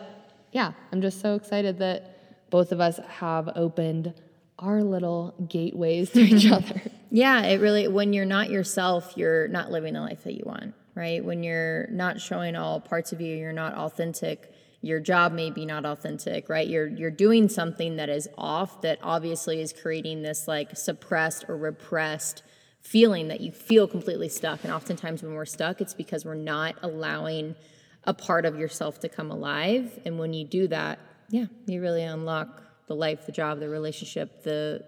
yeah 0.51 0.74
I'm 0.91 1.01
just 1.01 1.22
so 1.22 1.36
excited 1.36 1.79
that 1.79 2.50
both 2.50 2.72
of 2.72 2.79
us 2.81 3.00
have 3.08 3.50
opened 3.55 4.13
our 4.58 4.84
little 4.84 5.34
gateways 5.48 6.10
to 6.12 6.22
each 6.22 6.51
other 6.51 6.81
Yeah, 7.12 7.44
it 7.44 7.60
really 7.60 7.88
when 7.88 8.13
you're 8.13 8.25
not 8.25 8.50
yourself, 8.50 9.13
you're 9.16 9.48
not 9.48 9.72
living 9.72 9.94
the 9.94 10.01
life 10.01 10.24
that 10.24 10.34
you 10.34 10.44
want, 10.46 10.74
right? 10.96 11.24
When 11.24 11.44
you're 11.44 11.88
not 11.88 12.22
showing 12.22 12.56
all 12.56 12.80
parts 12.80 13.12
of 13.12 13.22
you, 13.22 13.36
you're 13.36 13.51
not 13.51 13.74
authentic. 13.74 14.54
Your 14.82 15.00
job 15.00 15.34
may 15.34 15.50
be 15.50 15.66
not 15.66 15.86
authentic, 15.86 16.50
right? 16.50 16.68
You're 16.68 16.88
you're 16.88 17.12
doing 17.12 17.50
something 17.50 17.98
that 17.98 18.10
is 18.10 18.30
off 18.38 18.82
that 18.82 19.00
obviously 19.01 19.62
is 19.62 19.74
creating 19.74 20.22
this 20.22 20.48
like 20.48 20.78
suppressed 20.78 21.46
or 21.50 21.58
repressed 21.58 22.44
feeling 22.82 23.28
that 23.28 23.42
you 23.42 23.51
feel 23.51 23.88
completely 23.88 24.30
stuck. 24.30 24.63
And 24.63 24.72
oftentimes 24.72 25.22
when 25.22 25.34
we're 25.34 25.46
stuck, 25.46 25.82
it's 25.82 25.94
because 25.94 26.25
we're 26.25 26.36
not 26.36 26.75
allowing 26.82 27.56
a 28.06 28.13
part 28.13 28.46
of 28.46 28.58
yourself 28.58 29.00
to 29.01 29.10
come 29.10 29.32
alive. 29.32 30.00
And 30.06 30.18
when 30.18 30.34
you 30.34 30.46
do 30.46 30.68
that, 30.70 31.00
yeah, 31.30 31.46
you 31.66 31.82
really 31.82 32.04
unlock 32.04 32.63
the 32.88 32.96
life, 32.96 33.25
the 33.25 33.32
job, 33.32 33.60
the 33.60 33.70
relationship, 33.70 34.44
the 34.44 34.84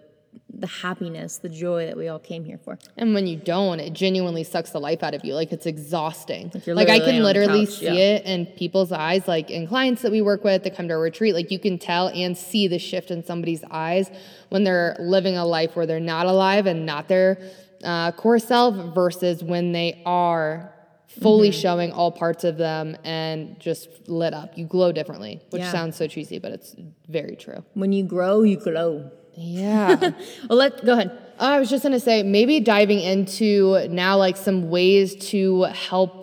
the 0.54 0.66
happiness, 0.66 1.38
the 1.38 1.48
joy 1.48 1.86
that 1.86 1.96
we 1.96 2.08
all 2.08 2.18
came 2.18 2.44
here 2.44 2.58
for. 2.58 2.78
And 2.96 3.14
when 3.14 3.26
you 3.26 3.36
don't, 3.36 3.80
it 3.80 3.94
genuinely 3.94 4.44
sucks 4.44 4.70
the 4.70 4.78
life 4.78 5.02
out 5.02 5.14
of 5.14 5.24
you. 5.24 5.34
Like 5.34 5.50
it's 5.50 5.66
exhausting. 5.66 6.50
Like, 6.54 6.66
you're 6.66 6.78
I 6.78 7.00
can 7.00 7.22
literally 7.22 7.66
couch, 7.66 7.76
see 7.78 7.86
yeah. 7.86 8.16
it 8.16 8.26
in 8.26 8.46
people's 8.46 8.92
eyes, 8.92 9.26
like 9.26 9.50
in 9.50 9.66
clients 9.66 10.02
that 10.02 10.12
we 10.12 10.20
work 10.22 10.44
with 10.44 10.62
that 10.64 10.76
come 10.76 10.88
to 10.88 10.94
our 10.94 11.00
retreat. 11.00 11.34
Like 11.34 11.50
you 11.50 11.58
can 11.58 11.78
tell 11.78 12.08
and 12.08 12.36
see 12.36 12.68
the 12.68 12.78
shift 12.78 13.10
in 13.10 13.24
somebody's 13.24 13.64
eyes 13.70 14.10
when 14.50 14.62
they're 14.62 14.96
living 15.00 15.36
a 15.36 15.44
life 15.44 15.74
where 15.74 15.86
they're 15.86 15.98
not 16.00 16.26
alive 16.26 16.66
and 16.66 16.86
not 16.86 17.08
their 17.08 17.38
uh, 17.82 18.12
core 18.12 18.38
self 18.38 18.94
versus 18.94 19.42
when 19.42 19.72
they 19.72 20.02
are 20.06 20.72
fully 21.20 21.50
Mm-hmm. 21.50 21.60
showing 21.60 21.92
all 21.92 22.10
parts 22.12 22.44
of 22.44 22.56
them 22.56 22.96
and 23.04 23.58
just 23.58 24.08
lit 24.08 24.32
up. 24.32 24.56
You 24.56 24.64
glow 24.66 24.92
differently, 24.92 25.40
which 25.50 25.60
Yeah. 25.60 25.72
sounds 25.72 25.96
so 25.96 26.06
cheesy, 26.06 26.38
but 26.38 26.52
it's 26.52 26.74
very 27.08 27.36
true. 27.36 27.64
When 27.74 27.92
you 27.92 28.04
grow, 28.04 28.42
you 28.42 28.56
glow. 28.58 29.10
Yeah. 29.34 29.96
Well, 30.48 30.58
let 30.58 30.84
go 30.84 30.92
ahead. 30.94 31.18
I 31.38 31.58
was 31.58 31.70
just 31.70 31.82
gonna 31.82 32.00
say 32.00 32.22
maybe 32.22 32.60
diving 32.60 33.00
into 33.00 33.88
now 33.88 34.16
like 34.18 34.36
some 34.36 34.70
ways 34.70 35.14
to 35.30 35.62
help 35.64 36.20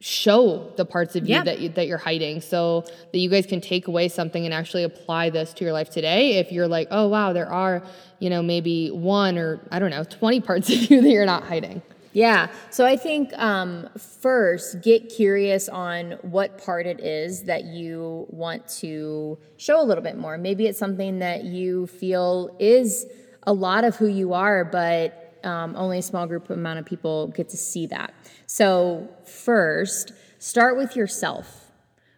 show 0.00 0.72
the 0.76 0.84
parts 0.84 1.16
of 1.16 1.24
you 1.28 1.34
Yeah. 1.34 1.42
that 1.44 1.58
you, 1.60 1.68
that 1.70 1.88
you're 1.88 1.98
hiding, 1.98 2.40
so 2.40 2.82
that 3.12 3.18
you 3.18 3.28
guys 3.28 3.46
can 3.46 3.60
take 3.60 3.88
away 3.88 4.08
something 4.08 4.44
and 4.44 4.54
actually 4.54 4.84
apply 4.84 5.30
this 5.30 5.52
to 5.54 5.64
your 5.64 5.72
life 5.72 5.90
today. 5.90 6.38
If 6.38 6.52
you're 6.52 6.68
like, 6.68 6.88
oh 6.92 7.08
wow, 7.08 7.32
there 7.32 7.50
are 7.50 7.82
you 8.20 8.30
know 8.30 8.42
maybe 8.42 8.90
one 8.90 9.36
or 9.38 9.60
I 9.72 9.78
don't 9.80 9.90
know 9.90 10.04
twenty 10.04 10.40
parts 10.40 10.68
of 10.70 10.90
you 10.90 11.02
that 11.02 11.08
you're 11.10 11.26
not 11.26 11.42
hiding. 11.44 11.82
Yeah. 12.18 12.48
So 12.70 12.84
I 12.84 12.96
think 12.96 13.32
um, 13.38 13.88
first, 13.96 14.82
get 14.82 15.08
curious 15.08 15.68
on 15.68 16.18
what 16.22 16.58
part 16.58 16.84
it 16.84 16.98
is 16.98 17.44
that 17.44 17.62
you 17.62 18.26
want 18.28 18.66
to 18.80 19.38
show 19.56 19.80
a 19.80 19.84
little 19.84 20.02
bit 20.02 20.18
more. 20.18 20.36
Maybe 20.36 20.66
it's 20.66 20.80
something 20.80 21.20
that 21.20 21.44
you 21.44 21.86
feel 21.86 22.56
is 22.58 23.06
a 23.44 23.52
lot 23.52 23.84
of 23.84 23.94
who 23.94 24.08
you 24.08 24.32
are, 24.32 24.64
but 24.64 25.38
um, 25.44 25.76
only 25.76 25.98
a 25.98 26.02
small 26.02 26.26
group 26.26 26.50
amount 26.50 26.80
of 26.80 26.86
people 26.86 27.28
get 27.28 27.50
to 27.50 27.56
see 27.56 27.86
that. 27.86 28.12
So 28.48 29.08
first, 29.24 30.10
start 30.40 30.76
with 30.76 30.96
yourself, 30.96 31.70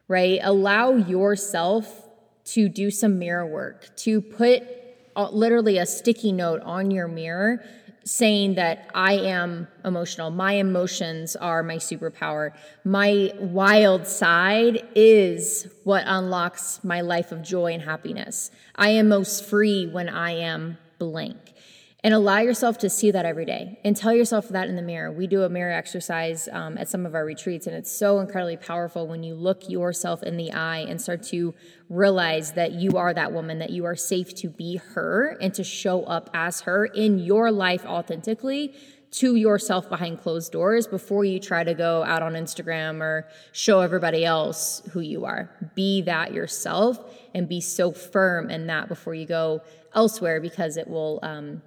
right? 0.08 0.40
Allow 0.42 0.92
yourself 0.92 2.08
to 2.54 2.70
do 2.70 2.90
some 2.90 3.18
mirror 3.18 3.46
work, 3.46 3.94
to 3.96 4.22
put 4.22 4.62
uh, 5.14 5.28
literally 5.30 5.76
a 5.76 5.84
sticky 5.84 6.32
note 6.32 6.62
on 6.62 6.90
your 6.90 7.06
mirror 7.06 7.62
saying 8.04 8.54
that 8.54 8.90
I 8.94 9.14
am 9.14 9.68
emotional. 9.84 10.30
My 10.30 10.54
emotions 10.54 11.36
are 11.36 11.62
my 11.62 11.76
superpower. 11.76 12.52
My 12.84 13.32
wild 13.38 14.06
side 14.06 14.86
is 14.94 15.68
what 15.84 16.04
unlocks 16.06 16.82
my 16.82 17.02
life 17.02 17.32
of 17.32 17.42
joy 17.42 17.72
and 17.72 17.82
happiness. 17.82 18.50
I 18.74 18.90
am 18.90 19.08
most 19.08 19.44
free 19.44 19.86
when 19.86 20.08
I 20.08 20.32
am 20.32 20.78
blank. 20.98 21.54
And 22.02 22.14
allow 22.14 22.38
yourself 22.38 22.78
to 22.78 22.88
see 22.88 23.10
that 23.10 23.26
every 23.26 23.44
day 23.44 23.78
and 23.84 23.94
tell 23.94 24.14
yourself 24.14 24.48
that 24.48 24.68
in 24.68 24.76
the 24.76 24.82
mirror. 24.82 25.12
We 25.12 25.26
do 25.26 25.42
a 25.42 25.50
mirror 25.50 25.72
exercise 25.72 26.48
um, 26.50 26.78
at 26.78 26.88
some 26.88 27.04
of 27.04 27.14
our 27.14 27.26
retreats, 27.26 27.66
and 27.66 27.76
it's 27.76 27.90
so 27.90 28.20
incredibly 28.20 28.56
powerful 28.56 29.06
when 29.06 29.22
you 29.22 29.34
look 29.34 29.68
yourself 29.68 30.22
in 30.22 30.38
the 30.38 30.50
eye 30.52 30.78
and 30.78 31.00
start 31.00 31.22
to 31.24 31.54
realize 31.90 32.52
that 32.52 32.72
you 32.72 32.96
are 32.96 33.12
that 33.12 33.32
woman, 33.32 33.58
that 33.58 33.70
you 33.70 33.84
are 33.84 33.96
safe 33.96 34.34
to 34.36 34.48
be 34.48 34.76
her 34.76 35.36
and 35.42 35.52
to 35.54 35.62
show 35.62 36.04
up 36.04 36.30
as 36.32 36.62
her 36.62 36.86
in 36.86 37.18
your 37.18 37.50
life 37.52 37.84
authentically 37.84 38.74
to 39.10 39.34
yourself 39.34 39.88
behind 39.88 40.20
closed 40.20 40.52
doors 40.52 40.86
before 40.86 41.24
you 41.24 41.40
try 41.40 41.64
to 41.64 41.74
go 41.74 42.02
out 42.04 42.22
on 42.22 42.34
Instagram 42.34 43.00
or 43.00 43.26
show 43.52 43.80
everybody 43.80 44.24
else 44.24 44.82
who 44.92 45.00
you 45.00 45.24
are. 45.24 45.50
Be 45.74 46.00
that 46.02 46.32
yourself 46.32 46.98
and 47.34 47.48
be 47.48 47.60
so 47.60 47.90
firm 47.90 48.50
in 48.50 48.68
that 48.68 48.88
before 48.88 49.14
you 49.14 49.26
go 49.26 49.62
elsewhere 49.94 50.40
because 50.40 50.76
it 50.76 50.88
will. 50.88 51.18
Um, 51.22 51.60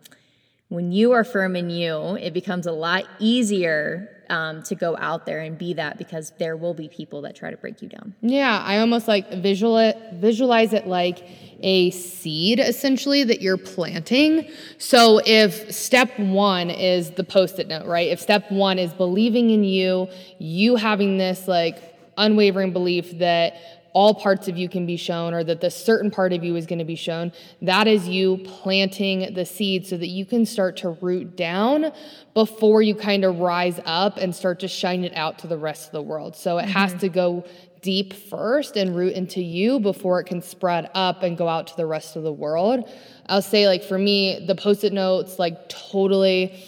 when 0.73 0.91
you 0.91 1.11
are 1.11 1.23
firm 1.23 1.55
in 1.55 1.69
you, 1.69 2.15
it 2.15 2.33
becomes 2.33 2.65
a 2.65 2.71
lot 2.71 3.03
easier 3.19 4.09
um, 4.31 4.63
to 4.63 4.73
go 4.73 4.97
out 4.97 5.27
there 5.27 5.39
and 5.41 5.55
be 5.55 5.75
that 5.75 5.99
because 5.99 6.31
there 6.39 6.57
will 6.57 6.73
be 6.73 6.89
people 6.89 7.21
that 7.21 7.35
try 7.35 7.51
to 7.51 7.57
break 7.57 7.83
you 7.83 7.89
down. 7.89 8.15
Yeah, 8.21 8.59
I 8.65 8.79
almost 8.79 9.07
like 9.07 9.31
visual 9.33 9.93
visualize 10.13 10.73
it 10.73 10.87
like 10.87 11.27
a 11.59 11.91
seed 11.91 12.59
essentially 12.59 13.23
that 13.23 13.39
you're 13.39 13.57
planting. 13.57 14.49
So 14.79 15.21
if 15.27 15.71
step 15.71 16.17
1 16.17 16.71
is 16.71 17.11
the 17.11 17.23
post-it 17.23 17.67
note, 17.67 17.85
right? 17.85 18.07
If 18.07 18.19
step 18.19 18.49
1 18.49 18.79
is 18.79 18.93
believing 18.93 19.51
in 19.51 19.63
you, 19.63 20.09
you 20.39 20.75
having 20.75 21.19
this 21.19 21.47
like 21.47 21.77
unwavering 22.17 22.73
belief 22.73 23.19
that 23.19 23.53
all 23.93 24.15
parts 24.15 24.47
of 24.47 24.57
you 24.57 24.67
can 24.67 24.85
be 24.85 24.97
shown 24.97 25.33
or 25.33 25.43
that 25.43 25.61
the 25.61 25.69
certain 25.69 26.09
part 26.09 26.33
of 26.33 26.43
you 26.43 26.55
is 26.55 26.65
going 26.65 26.79
to 26.79 26.85
be 26.85 26.95
shown. 26.95 27.31
That 27.61 27.87
is 27.87 28.07
you 28.07 28.39
planting 28.43 29.33
the 29.33 29.45
seed 29.45 29.85
so 29.85 29.97
that 29.97 30.07
you 30.07 30.25
can 30.25 30.45
start 30.45 30.77
to 30.77 30.89
root 30.89 31.35
down 31.37 31.91
before 32.33 32.81
you 32.81 32.95
kind 32.95 33.23
of 33.23 33.39
rise 33.39 33.79
up 33.85 34.17
and 34.17 34.35
start 34.35 34.59
to 34.61 34.67
shine 34.67 35.03
it 35.03 35.15
out 35.15 35.39
to 35.39 35.47
the 35.47 35.57
rest 35.57 35.87
of 35.87 35.91
the 35.91 36.01
world. 36.01 36.35
So 36.35 36.57
it 36.57 36.63
mm-hmm. 36.63 36.71
has 36.71 36.93
to 36.95 37.09
go 37.09 37.45
deep 37.81 38.13
first 38.13 38.77
and 38.77 38.95
root 38.95 39.13
into 39.13 39.41
you 39.41 39.79
before 39.79 40.19
it 40.19 40.23
can 40.23 40.41
spread 40.41 40.89
up 40.95 41.21
and 41.21 41.37
go 41.37 41.47
out 41.47 41.67
to 41.67 41.77
the 41.77 41.85
rest 41.85 42.15
of 42.15 42.23
the 42.23 42.33
world. 42.33 42.89
I'll 43.27 43.41
say, 43.41 43.67
like, 43.67 43.83
for 43.83 43.97
me, 43.97 44.43
the 44.47 44.55
post 44.55 44.83
it 44.83 44.93
notes, 44.93 45.37
like, 45.37 45.69
totally 45.69 46.63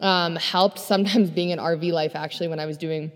um, 0.00 0.36
helped. 0.36 0.78
Sometimes 0.78 1.30
being 1.30 1.50
in 1.50 1.58
RV 1.58 1.90
life, 1.90 2.14
actually, 2.14 2.48
when 2.48 2.60
I 2.60 2.66
was 2.66 2.76
doing 2.76 3.10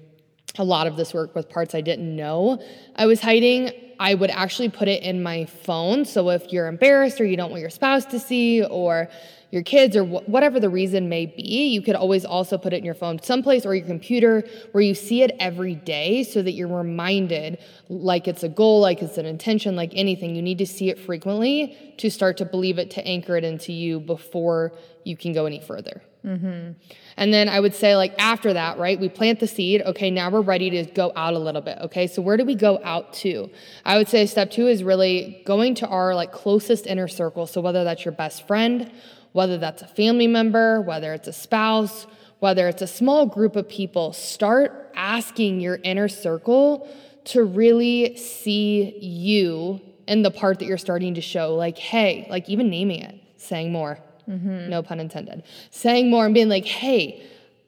a 0.59 0.65
lot 0.65 0.87
of 0.87 0.97
this 0.97 1.15
work 1.15 1.35
with 1.35 1.49
parts 1.49 1.75
I 1.75 1.81
didn't 1.81 2.15
know 2.15 2.63
I 2.95 3.07
was 3.07 3.21
hiding, 3.21 3.71
I 3.99 4.15
would 4.15 4.31
actually 4.31 4.69
put 4.69 4.89
it 4.89 5.03
in 5.03 5.23
my 5.23 5.45
phone. 5.45 6.05
So 6.05 6.31
if 6.31 6.53
you're 6.53 6.67
embarrassed 6.67 7.21
or 7.21 7.25
you 7.25 7.37
don't 7.37 7.51
want 7.51 7.61
your 7.61 7.71
spouse 7.71 8.05
to 8.07 8.19
see 8.19 8.65
or 8.65 9.09
your 9.53 9.63
kids 9.63 9.97
or 9.97 10.05
wh- 10.05 10.29
whatever 10.29 10.59
the 10.59 10.69
reason 10.69 11.09
may 11.09 11.27
be, 11.27 11.69
you 11.69 11.81
could 11.81 11.95
always 11.95 12.25
also 12.25 12.59
put 12.59 12.73
it 12.73 12.79
in 12.79 12.85
your 12.85 12.95
phone 12.95 13.23
someplace 13.23 13.65
or 13.65 13.75
your 13.75 13.87
computer 13.87 14.43
where 14.73 14.83
you 14.83 14.95
see 14.95 15.23
it 15.23 15.37
every 15.39 15.75
day 15.75 16.25
so 16.25 16.43
that 16.43 16.53
you're 16.53 16.69
reminded 16.69 17.59
like 17.89 18.27
it's 18.27 18.43
a 18.43 18.49
goal, 18.49 18.81
like 18.81 19.03
it's 19.03 19.19
an 19.19 19.27
intention, 19.27 19.77
like 19.77 19.93
anything. 19.95 20.35
You 20.35 20.43
need 20.43 20.59
to 20.59 20.67
see 20.67 20.91
it 20.91 20.99
frequently 20.99 21.95
to 21.99 22.11
start 22.11 22.39
to 22.39 22.45
believe 22.45 22.79
it, 22.79 22.91
to 22.93 23.07
anchor 23.07 23.37
it 23.37 23.45
into 23.45 23.73
you 23.73 24.01
before 24.01 24.73
you 25.05 25.17
can 25.17 25.33
go 25.33 25.47
any 25.47 25.61
further. 25.61 26.03
Mm-hmm. 26.25 26.73
And 27.17 27.35
then 27.35 27.49
I 27.49 27.59
would 27.59 27.75
say, 27.75 27.97
like, 27.97 28.15
after 28.19 28.53
that, 28.53 28.79
right, 28.79 28.99
we 28.99 29.09
plant 29.09 29.41
the 29.41 29.47
seed. 29.47 29.83
Okay, 29.83 30.11
now 30.11 30.31
we're 30.31 30.41
ready 30.41 30.71
to 30.71 30.85
go 30.85 31.13
out 31.17 31.35
a 31.35 31.39
little 31.39 31.61
bit. 31.61 31.79
Okay, 31.83 32.07
so 32.07 32.23
where 32.23 32.37
do 32.37 32.45
we 32.45 32.55
go 32.55 32.81
out 32.85 33.13
to? 33.15 33.51
I 33.85 33.99
would 33.99 34.09
say 34.09 34.27
step 34.27 34.51
two 34.51 34.69
is 34.69 34.85
really 34.85 35.43
going 35.45 35.75
to 35.77 35.89
our 35.89 36.15
like 36.15 36.33
closest 36.33 36.87
inner 36.87 37.09
circle. 37.09 37.47
So 37.47 37.61
whether 37.61 37.85
that's 37.85 38.05
your 38.05 38.13
best 38.13 38.47
friend, 38.47 38.91
whether 39.33 39.59
that's 39.59 39.83
a 39.83 39.89
family 39.89 40.27
member, 40.27 40.81
whether 40.81 41.13
it's 41.13 41.29
a 41.29 41.33
spouse, 41.33 42.07
whether 42.39 42.69
it's 42.69 42.83
a 42.83 42.87
small 42.87 43.27
group 43.27 43.57
of 43.57 43.69
people, 43.69 44.13
start 44.13 44.93
asking 44.95 45.61
your 45.61 45.79
inner 45.83 46.09
circle 46.09 46.89
to 47.25 47.45
really 47.45 48.17
see 48.17 48.99
you 48.99 49.81
in 50.07 50.23
the 50.23 50.31
part 50.31 50.59
that 50.59 50.67
you're 50.67 50.79
starting 50.79 51.15
to 51.15 51.21
show. 51.21 51.55
Like, 51.55 51.79
hey, 51.79 52.27
like 52.29 52.49
even 52.49 52.69
naming 52.69 53.01
it, 53.01 53.15
saying 53.37 53.73
more 53.73 53.99
Mm-hmm. 54.29 54.71
No 54.71 54.83
pun 54.83 55.01
intended. 55.01 55.43
Saying 55.71 56.11
more 56.11 56.25
and 56.25 56.35
being 56.35 56.49
like, 56.49 56.65
hey, 56.65 57.23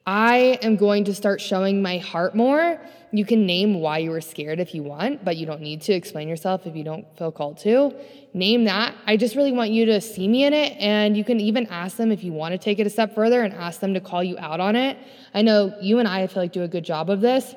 I 0.07 0.59
am 0.63 0.77
going 0.77 1.05
to 1.05 1.15
start 1.15 1.41
showing 1.41 1.81
my 1.81 1.99
heart 1.99 2.35
more. 2.35 2.81
You 3.11 3.25
can 3.25 3.47
name 3.47 3.75
why 3.75 3.99
you 3.99 4.11
were 4.11 4.21
scared 4.21 4.59
if 4.59 4.75
you 4.75 4.83
want, 4.83 5.25
but 5.25 5.37
you 5.37 5.47
don't 5.47 5.61
need 5.61 5.83
to 5.83 5.93
explain 5.93 6.29
yourself 6.29 6.67
if 6.67 6.75
you 6.75 6.83
don't 6.83 7.07
feel 7.17 7.31
called 7.31 7.59
to. 7.59 7.95
Name 8.35 8.65
that. 8.65 8.95
I 9.07 9.17
just 9.17 9.37
really 9.37 9.53
want 9.53 9.71
you 9.71 9.87
to 9.87 10.01
see 10.01 10.27
me 10.27 10.45
in 10.45 10.53
it. 10.53 10.73
And 10.79 11.17
you 11.17 11.25
can 11.25 11.41
even 11.41 11.67
ask 11.69 11.97
them 11.97 12.11
if 12.11 12.25
you 12.25 12.33
want 12.33 12.53
to 12.53 12.59
take 12.59 12.81
it 12.81 12.87
a 12.87 12.91
step 12.91 13.15
further 13.15 13.43
and 13.43 13.55
ask 13.55 13.81
them 13.81 13.95
to 13.95 14.01
call 14.01 14.25
you 14.25 14.37
out 14.39 14.59
on 14.61 14.75
it. 14.75 14.99
I 15.33 15.43
know 15.43 15.75
you 15.81 16.01
and 16.01 16.09
I, 16.09 16.23
I 16.23 16.27
feel 16.27 16.43
like, 16.43 16.53
do 16.53 16.65
a 16.65 16.69
good 16.69 16.85
job 16.85 17.09
of 17.09 17.21
this 17.21 17.55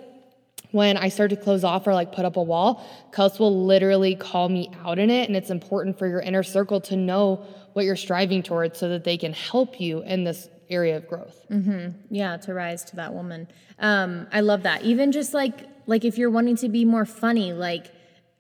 when 0.72 0.98
I 0.98 1.10
start 1.10 1.30
to 1.30 1.36
close 1.36 1.64
off 1.64 1.88
or 1.88 1.94
like 1.94 2.12
put 2.12 2.26
up 2.26 2.36
a 2.36 2.44
wall, 2.44 2.86
Kels 3.12 3.40
will 3.40 3.66
literally 3.66 4.16
call 4.16 4.50
me 4.50 4.72
out 4.84 5.00
in 5.00 5.10
it. 5.10 5.28
And 5.28 5.36
it's 5.36 5.50
important 5.50 5.98
for 5.98 6.08
your 6.08 6.20
inner 6.20 6.44
circle 6.44 6.82
to 6.82 6.96
know 6.96 7.46
what 7.74 7.86
you're 7.86 7.96
striving 7.96 8.44
towards 8.44 8.78
so 8.78 8.90
that 8.90 9.04
they 9.04 9.18
can 9.18 9.34
help 9.34 9.80
you 9.80 10.02
in 10.02 10.24
this 10.24 10.50
area 10.70 10.98
of 10.98 11.08
growth. 11.08 11.46
Mm-hmm. 11.50 11.98
Yeah, 12.10 12.38
to 12.38 12.54
rise 12.54 12.84
to 12.86 12.96
that 12.98 13.14
woman. 13.14 13.48
Um, 13.80 14.28
I 14.32 14.42
love 14.42 14.64
that. 14.64 14.84
Even 14.84 15.12
just 15.12 15.34
like 15.34 15.68
like 15.86 16.04
if 16.04 16.18
you're 16.18 16.30
wanting 16.30 16.58
to 16.58 16.70
be 16.70 16.86
more 16.86 17.06
funny, 17.06 17.54
like 17.54 17.88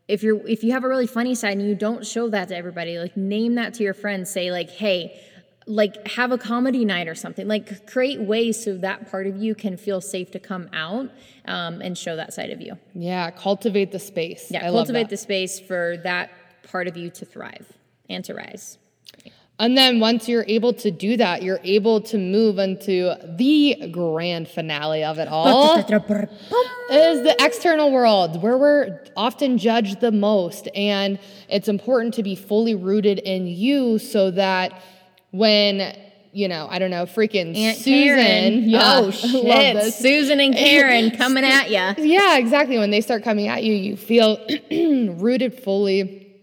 if 0.08 0.24
you're 0.24 0.46
if 0.48 0.63
you 0.63 0.74
have 0.74 0.84
a 0.84 0.90
really 0.90 1.08
funny 1.08 1.36
side 1.36 1.58
and 1.58 1.68
you 1.68 1.76
don't 1.76 2.06
show 2.06 2.30
that 2.30 2.50
to 2.50 2.58
everybody, 2.58 2.98
like 3.00 3.16
name 3.16 3.56
that 3.56 3.74
to 3.76 3.84
your 3.84 3.94
friends. 3.94 4.30
Say 4.30 4.52
like, 4.52 4.70
hey, 4.70 5.20
like 5.68 6.08
have 6.08 6.32
a 6.32 6.38
comedy 6.38 6.86
night 6.86 7.08
or 7.08 7.16
something. 7.16 7.48
Like 7.48 7.86
create 7.88 8.22
ways 8.22 8.64
so 8.64 8.78
that 8.78 9.12
part 9.12 9.28
of 9.28 9.38
you 9.38 9.54
can 9.54 9.78
feel 9.78 10.02
safe 10.02 10.32
to 10.32 10.40
come 10.40 10.70
out 10.74 11.12
um, 11.46 11.82
and 11.82 11.98
show 11.98 12.16
that 12.16 12.34
side 12.34 12.50
of 12.50 12.62
you. 12.62 12.78
Yeah, 12.94 13.30
cultivate 13.32 13.92
the 13.92 14.00
space. 14.00 14.48
Yeah, 14.50 14.68
I 14.68 14.72
cultivate 14.72 15.10
the 15.10 15.18
space 15.18 15.60
for 15.60 15.98
that 16.04 16.32
part 16.64 16.88
of 16.88 16.98
you 16.98 17.10
to 17.12 17.26
thrive 17.26 17.68
and 18.10 18.24
to 18.26 18.34
rise. 18.34 18.78
And 19.60 19.76
then 19.76 20.00
once 20.00 20.30
you're 20.30 20.46
able 20.48 20.72
to 20.74 20.92
do 20.92 21.18
that, 21.18 21.42
you're 21.42 21.60
able 21.64 22.00
to 22.02 22.18
move 22.20 22.60
into 22.60 23.16
the 23.38 23.90
grand 23.92 24.48
finale 24.48 25.04
of 25.04 25.18
it 25.18 25.28
all. 25.28 25.80
is 25.80 27.24
the 27.24 27.36
external 27.40 27.92
world 27.92 28.42
where 28.44 28.56
we're 28.56 29.04
often 29.18 29.58
judged 29.58 30.00
the 30.00 30.12
most. 30.12 30.68
And 30.76 31.18
it's 31.50 31.68
important 31.68 32.14
to 32.16 32.24
be 32.24 32.36
fully 32.36 32.76
rooted 32.76 33.18
in 33.20 33.48
you 33.48 33.98
so 33.98 34.30
that 34.32 34.80
when 35.32 35.96
you 36.34 36.48
know, 36.48 36.68
I 36.70 36.78
don't 36.78 36.92
know, 36.92 37.06
freaking 37.06 37.58
Aunt 37.58 37.78
Susan. 37.78 38.70
Yeah, 38.70 39.00
oh 39.00 39.12
shit, 39.12 39.94
Susan 39.94 40.40
and 40.40 40.54
Karen 40.56 41.12
coming 41.12 41.44
at 41.44 41.70
you. 41.70 42.06
Yeah, 42.06 42.38
exactly. 42.38 42.78
When 42.78 42.92
they 42.92 43.02
start 43.02 43.24
coming 43.24 43.48
at 43.48 43.63
you, 43.63 43.74
you 43.74 43.98
feel 43.98 44.38
rooted 44.72 45.60
fully 45.63 46.36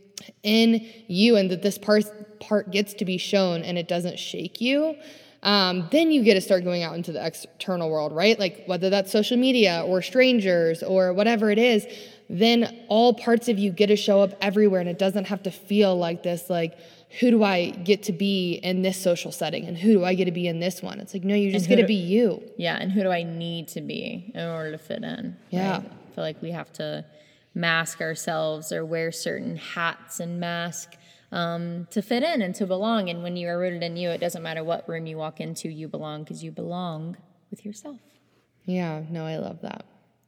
in 0.42 0.84
you, 1.06 1.36
and 1.36 1.50
that 1.50 1.62
this 1.62 1.78
part 1.78 2.04
part 2.40 2.70
gets 2.70 2.94
to 2.94 3.04
be 3.04 3.18
shown 3.18 3.62
and 3.62 3.78
it 3.78 3.88
doesn't 3.88 4.18
shake 4.18 4.60
you, 4.60 4.96
um, 5.42 5.88
then 5.90 6.10
you 6.10 6.22
get 6.22 6.34
to 6.34 6.40
start 6.40 6.64
going 6.64 6.82
out 6.82 6.94
into 6.94 7.12
the 7.12 7.24
external 7.24 7.90
world, 7.90 8.12
right? 8.12 8.38
Like 8.38 8.64
whether 8.66 8.90
that's 8.90 9.12
social 9.12 9.36
media 9.36 9.84
or 9.86 10.02
strangers 10.02 10.82
or 10.82 11.12
whatever 11.12 11.50
it 11.50 11.58
is, 11.58 11.86
then 12.40 12.84
all 12.88 13.14
parts 13.14 13.48
of 13.48 13.58
you 13.58 13.70
get 13.70 13.86
to 13.86 13.96
show 13.96 14.20
up 14.20 14.32
everywhere 14.40 14.80
and 14.80 14.88
it 14.88 14.98
doesn't 14.98 15.26
have 15.26 15.42
to 15.44 15.50
feel 15.50 15.96
like 15.96 16.22
this, 16.22 16.50
like, 16.50 16.76
who 17.20 17.30
do 17.30 17.44
I 17.44 17.70
get 17.70 18.02
to 18.04 18.12
be 18.12 18.54
in 18.54 18.82
this 18.82 19.00
social 19.00 19.30
setting 19.30 19.66
and 19.66 19.78
who 19.78 19.92
do 19.92 20.04
I 20.04 20.14
get 20.14 20.24
to 20.24 20.32
be 20.32 20.48
in 20.48 20.58
this 20.58 20.82
one? 20.82 20.98
It's 20.98 21.14
like, 21.14 21.22
no, 21.22 21.36
you 21.36 21.52
just 21.52 21.68
get 21.68 21.76
to 21.76 21.86
be 21.86 21.94
you. 21.94 22.42
Yeah, 22.56 22.76
and 22.76 22.90
who 22.90 23.02
do 23.02 23.10
I 23.10 23.22
need 23.22 23.68
to 23.68 23.80
be 23.80 24.32
in 24.34 24.48
order 24.48 24.72
to 24.72 24.78
fit 24.78 25.04
in? 25.04 25.36
Yeah. 25.50 25.74
Right? 25.74 25.84
I 25.84 26.14
feel 26.14 26.24
like 26.24 26.42
we 26.42 26.50
have 26.50 26.72
to 26.74 27.04
mask 27.54 28.00
ourselves 28.00 28.72
or 28.72 28.84
wear 28.84 29.12
certain 29.12 29.56
hats 29.56 30.18
and 30.18 30.40
mask 30.40 30.96
um, 31.30 31.86
to 31.92 32.02
fit 32.02 32.24
in 32.24 32.42
and 32.42 32.52
to 32.56 32.66
belong. 32.66 33.10
And 33.10 33.22
when 33.22 33.36
you 33.36 33.48
are 33.48 33.58
rooted 33.60 33.84
in 33.84 33.96
you, 33.96 34.10
it 34.10 34.18
doesn't 34.18 34.42
matter 34.42 34.64
what 34.64 34.88
room 34.88 35.06
you 35.06 35.16
walk 35.16 35.40
into, 35.40 35.68
you 35.68 35.86
belong 35.86 36.24
because 36.24 36.42
you 36.42 36.50
belong 36.50 37.16
with 37.50 37.64
yourself. 37.64 38.00
Yeah, 38.64 39.02
no, 39.08 39.24
I 39.24 39.36
love 39.36 39.60
that. 39.62 39.84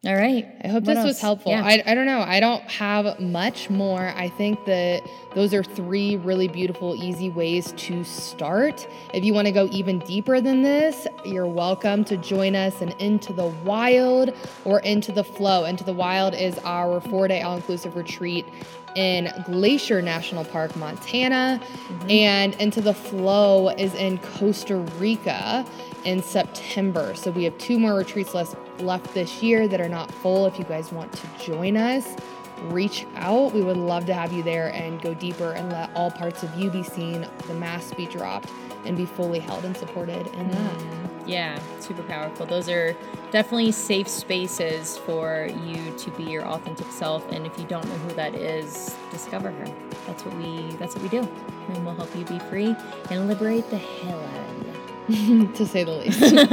All 0.07 0.15
right. 0.15 0.47
I 0.63 0.69
hope 0.69 0.85
what 0.85 0.85
this 0.85 0.99
else? 0.99 1.07
was 1.07 1.21
helpful. 1.21 1.51
Yeah. 1.51 1.65
I, 1.65 1.83
I 1.85 1.95
don't 1.95 2.07
know. 2.07 2.21
I 2.21 2.39
don't 2.39 2.63
have 2.71 3.19
much 3.19 3.69
more. 3.69 4.13
I 4.15 4.29
think 4.29 4.65
that 4.67 5.03
those 5.35 5.53
are 5.53 5.65
three 5.65 6.17
really 6.17 6.47
beautiful, 6.47 6.95
easy 6.95 7.29
ways 7.29 7.73
to 7.73 8.05
start. 8.05 8.87
If 9.13 9.25
you 9.25 9.35
want 9.35 9.47
to 9.49 9.53
go 9.53 9.69
even 9.73 9.99
deeper 10.01 10.41
than 10.41 10.63
this, 10.63 11.09
you're 11.25 11.49
welcome 11.49 12.05
to 12.05 12.17
join 12.17 12.55
us 12.55 12.81
in 12.81 12.91
Into 13.01 13.33
the 13.33 13.47
Wild 13.65 14.33
or 14.65 14.79
Into 14.81 15.11
the 15.11 15.25
Flow. 15.25 15.65
Into 15.65 15.83
the 15.83 15.93
Wild 15.93 16.35
is 16.35 16.57
our 16.59 17.01
four 17.01 17.27
day 17.27 17.43
all 17.43 17.57
inclusive 17.57 17.97
retreat 17.97 18.47
in 18.95 19.31
Glacier 19.45 20.01
National 20.01 20.45
Park, 20.45 20.75
Montana, 20.77 21.61
mm-hmm. 21.61 22.11
and 22.11 22.55
Into 22.55 22.81
the 22.81 22.95
Flow 22.95 23.71
is 23.71 23.95
in 23.95 24.19
Costa 24.19 24.77
Rica 24.77 25.67
in 26.07 26.23
September. 26.23 27.15
So 27.15 27.31
we 27.33 27.45
have 27.45 27.59
two 27.59 27.79
more 27.79 27.95
retreats 27.95 28.33
left, 28.33 28.55
left 28.81 29.13
this 29.13 29.43
year 29.43 29.67
that 29.69 29.81
are 29.81 29.89
not 29.89 30.11
full. 30.11 30.47
If 30.47 30.59
you 30.59 30.65
guys 30.65 30.93
want 30.93 31.13
to 31.13 31.27
join 31.45 31.77
us, 31.77 32.17
reach 32.63 33.05
out. 33.17 33.53
We 33.53 33.61
would 33.61 33.77
love 33.77 34.07
to 34.07 34.15
have 34.15 34.33
you 34.33 34.43
there 34.43 34.73
and 34.73 35.03
go 35.03 35.15
deeper 35.15 35.53
and 35.53 35.71
let 35.71 35.91
all 35.95 36.11
parts 36.11 36.45
of 36.45 36.55
you 36.55 36.71
be 36.71 36.85
seen, 36.85 37.29
the 37.49 37.55
mask 37.55 37.97
be 37.97 38.07
dropped, 38.07 38.51
and 38.85 38.97
be 38.97 39.05
fully 39.05 39.41
held 39.41 39.65
and 39.65 39.77
supported 39.77 40.29
in 40.29 40.49
that. 40.53 40.79
Mm-hmm. 40.79 41.29
Yeah, 41.29 41.61
super 41.81 42.05
powerful. 42.05 42.47
Those 42.47 42.69
are 42.69 42.97
definitely 43.33 43.73
safe 43.73 44.07
spaces 44.07 44.97
for 44.97 45.49
you 45.65 45.93
to 45.99 46.11
be 46.13 46.23
your 46.23 46.45
authentic 46.45 46.87
self. 46.93 47.29
And 47.33 47.45
if 47.45 47.59
you 47.59 47.65
don't 47.65 47.85
know 47.89 47.97
who 47.97 48.15
that 48.15 48.37
is, 48.37 48.95
discover 49.11 49.51
her. 49.51 49.67
That's 50.07 50.25
what 50.25 50.37
we 50.37 50.71
that's 50.77 50.95
what 50.95 51.03
we 51.03 51.09
do. 51.09 51.29
And 51.71 51.85
we'll 51.85 51.97
help 51.97 52.15
you 52.15 52.25
be 52.25 52.39
free 52.39 52.77
and 53.11 53.27
liberate 53.27 53.69
the 53.71 53.79
hell 53.79 54.21
out 54.21 54.51
of 54.51 54.67
you. 54.67 54.96
to 55.55 55.67
say 55.67 55.85
the 55.85 55.93
least. 55.93 56.21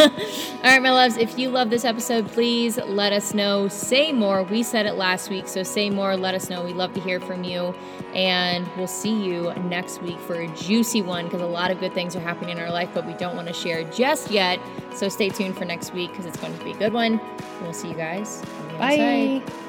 All 0.63 0.69
right, 0.69 0.81
my 0.81 0.91
loves, 0.91 1.17
if 1.17 1.39
you 1.39 1.49
love 1.49 1.71
this 1.71 1.83
episode, 1.83 2.27
please 2.27 2.77
let 2.77 3.11
us 3.11 3.33
know. 3.33 3.67
Say 3.67 4.11
more. 4.11 4.43
We 4.43 4.61
said 4.61 4.85
it 4.85 4.93
last 4.93 5.31
week, 5.31 5.47
so 5.47 5.63
say 5.63 5.89
more. 5.89 6.15
Let 6.15 6.35
us 6.35 6.51
know. 6.51 6.63
We 6.63 6.71
love 6.73 6.93
to 6.93 7.01
hear 7.01 7.19
from 7.19 7.43
you. 7.43 7.73
And 8.13 8.69
we'll 8.77 8.85
see 8.85 9.25
you 9.25 9.51
next 9.63 10.03
week 10.03 10.19
for 10.19 10.35
a 10.35 10.47
juicy 10.49 11.01
one 11.01 11.25
because 11.25 11.41
a 11.41 11.47
lot 11.47 11.71
of 11.71 11.79
good 11.79 11.93
things 11.93 12.15
are 12.15 12.19
happening 12.19 12.57
in 12.57 12.63
our 12.63 12.71
life, 12.71 12.89
but 12.93 13.07
we 13.07 13.13
don't 13.13 13.35
want 13.35 13.47
to 13.47 13.53
share 13.55 13.83
just 13.85 14.29
yet. 14.29 14.59
So 14.93 15.09
stay 15.09 15.29
tuned 15.29 15.57
for 15.57 15.65
next 15.65 15.93
week 15.93 16.11
because 16.11 16.27
it's 16.27 16.37
going 16.37 16.55
to 16.55 16.63
be 16.63 16.71
a 16.71 16.77
good 16.77 16.93
one. 16.93 17.19
We'll 17.61 17.73
see 17.73 17.89
you 17.89 17.95
guys 17.95 18.43
on 18.59 18.67
the 18.67 18.73
other 18.75 18.97
side. 18.97 19.45
Bye. 19.47 19.62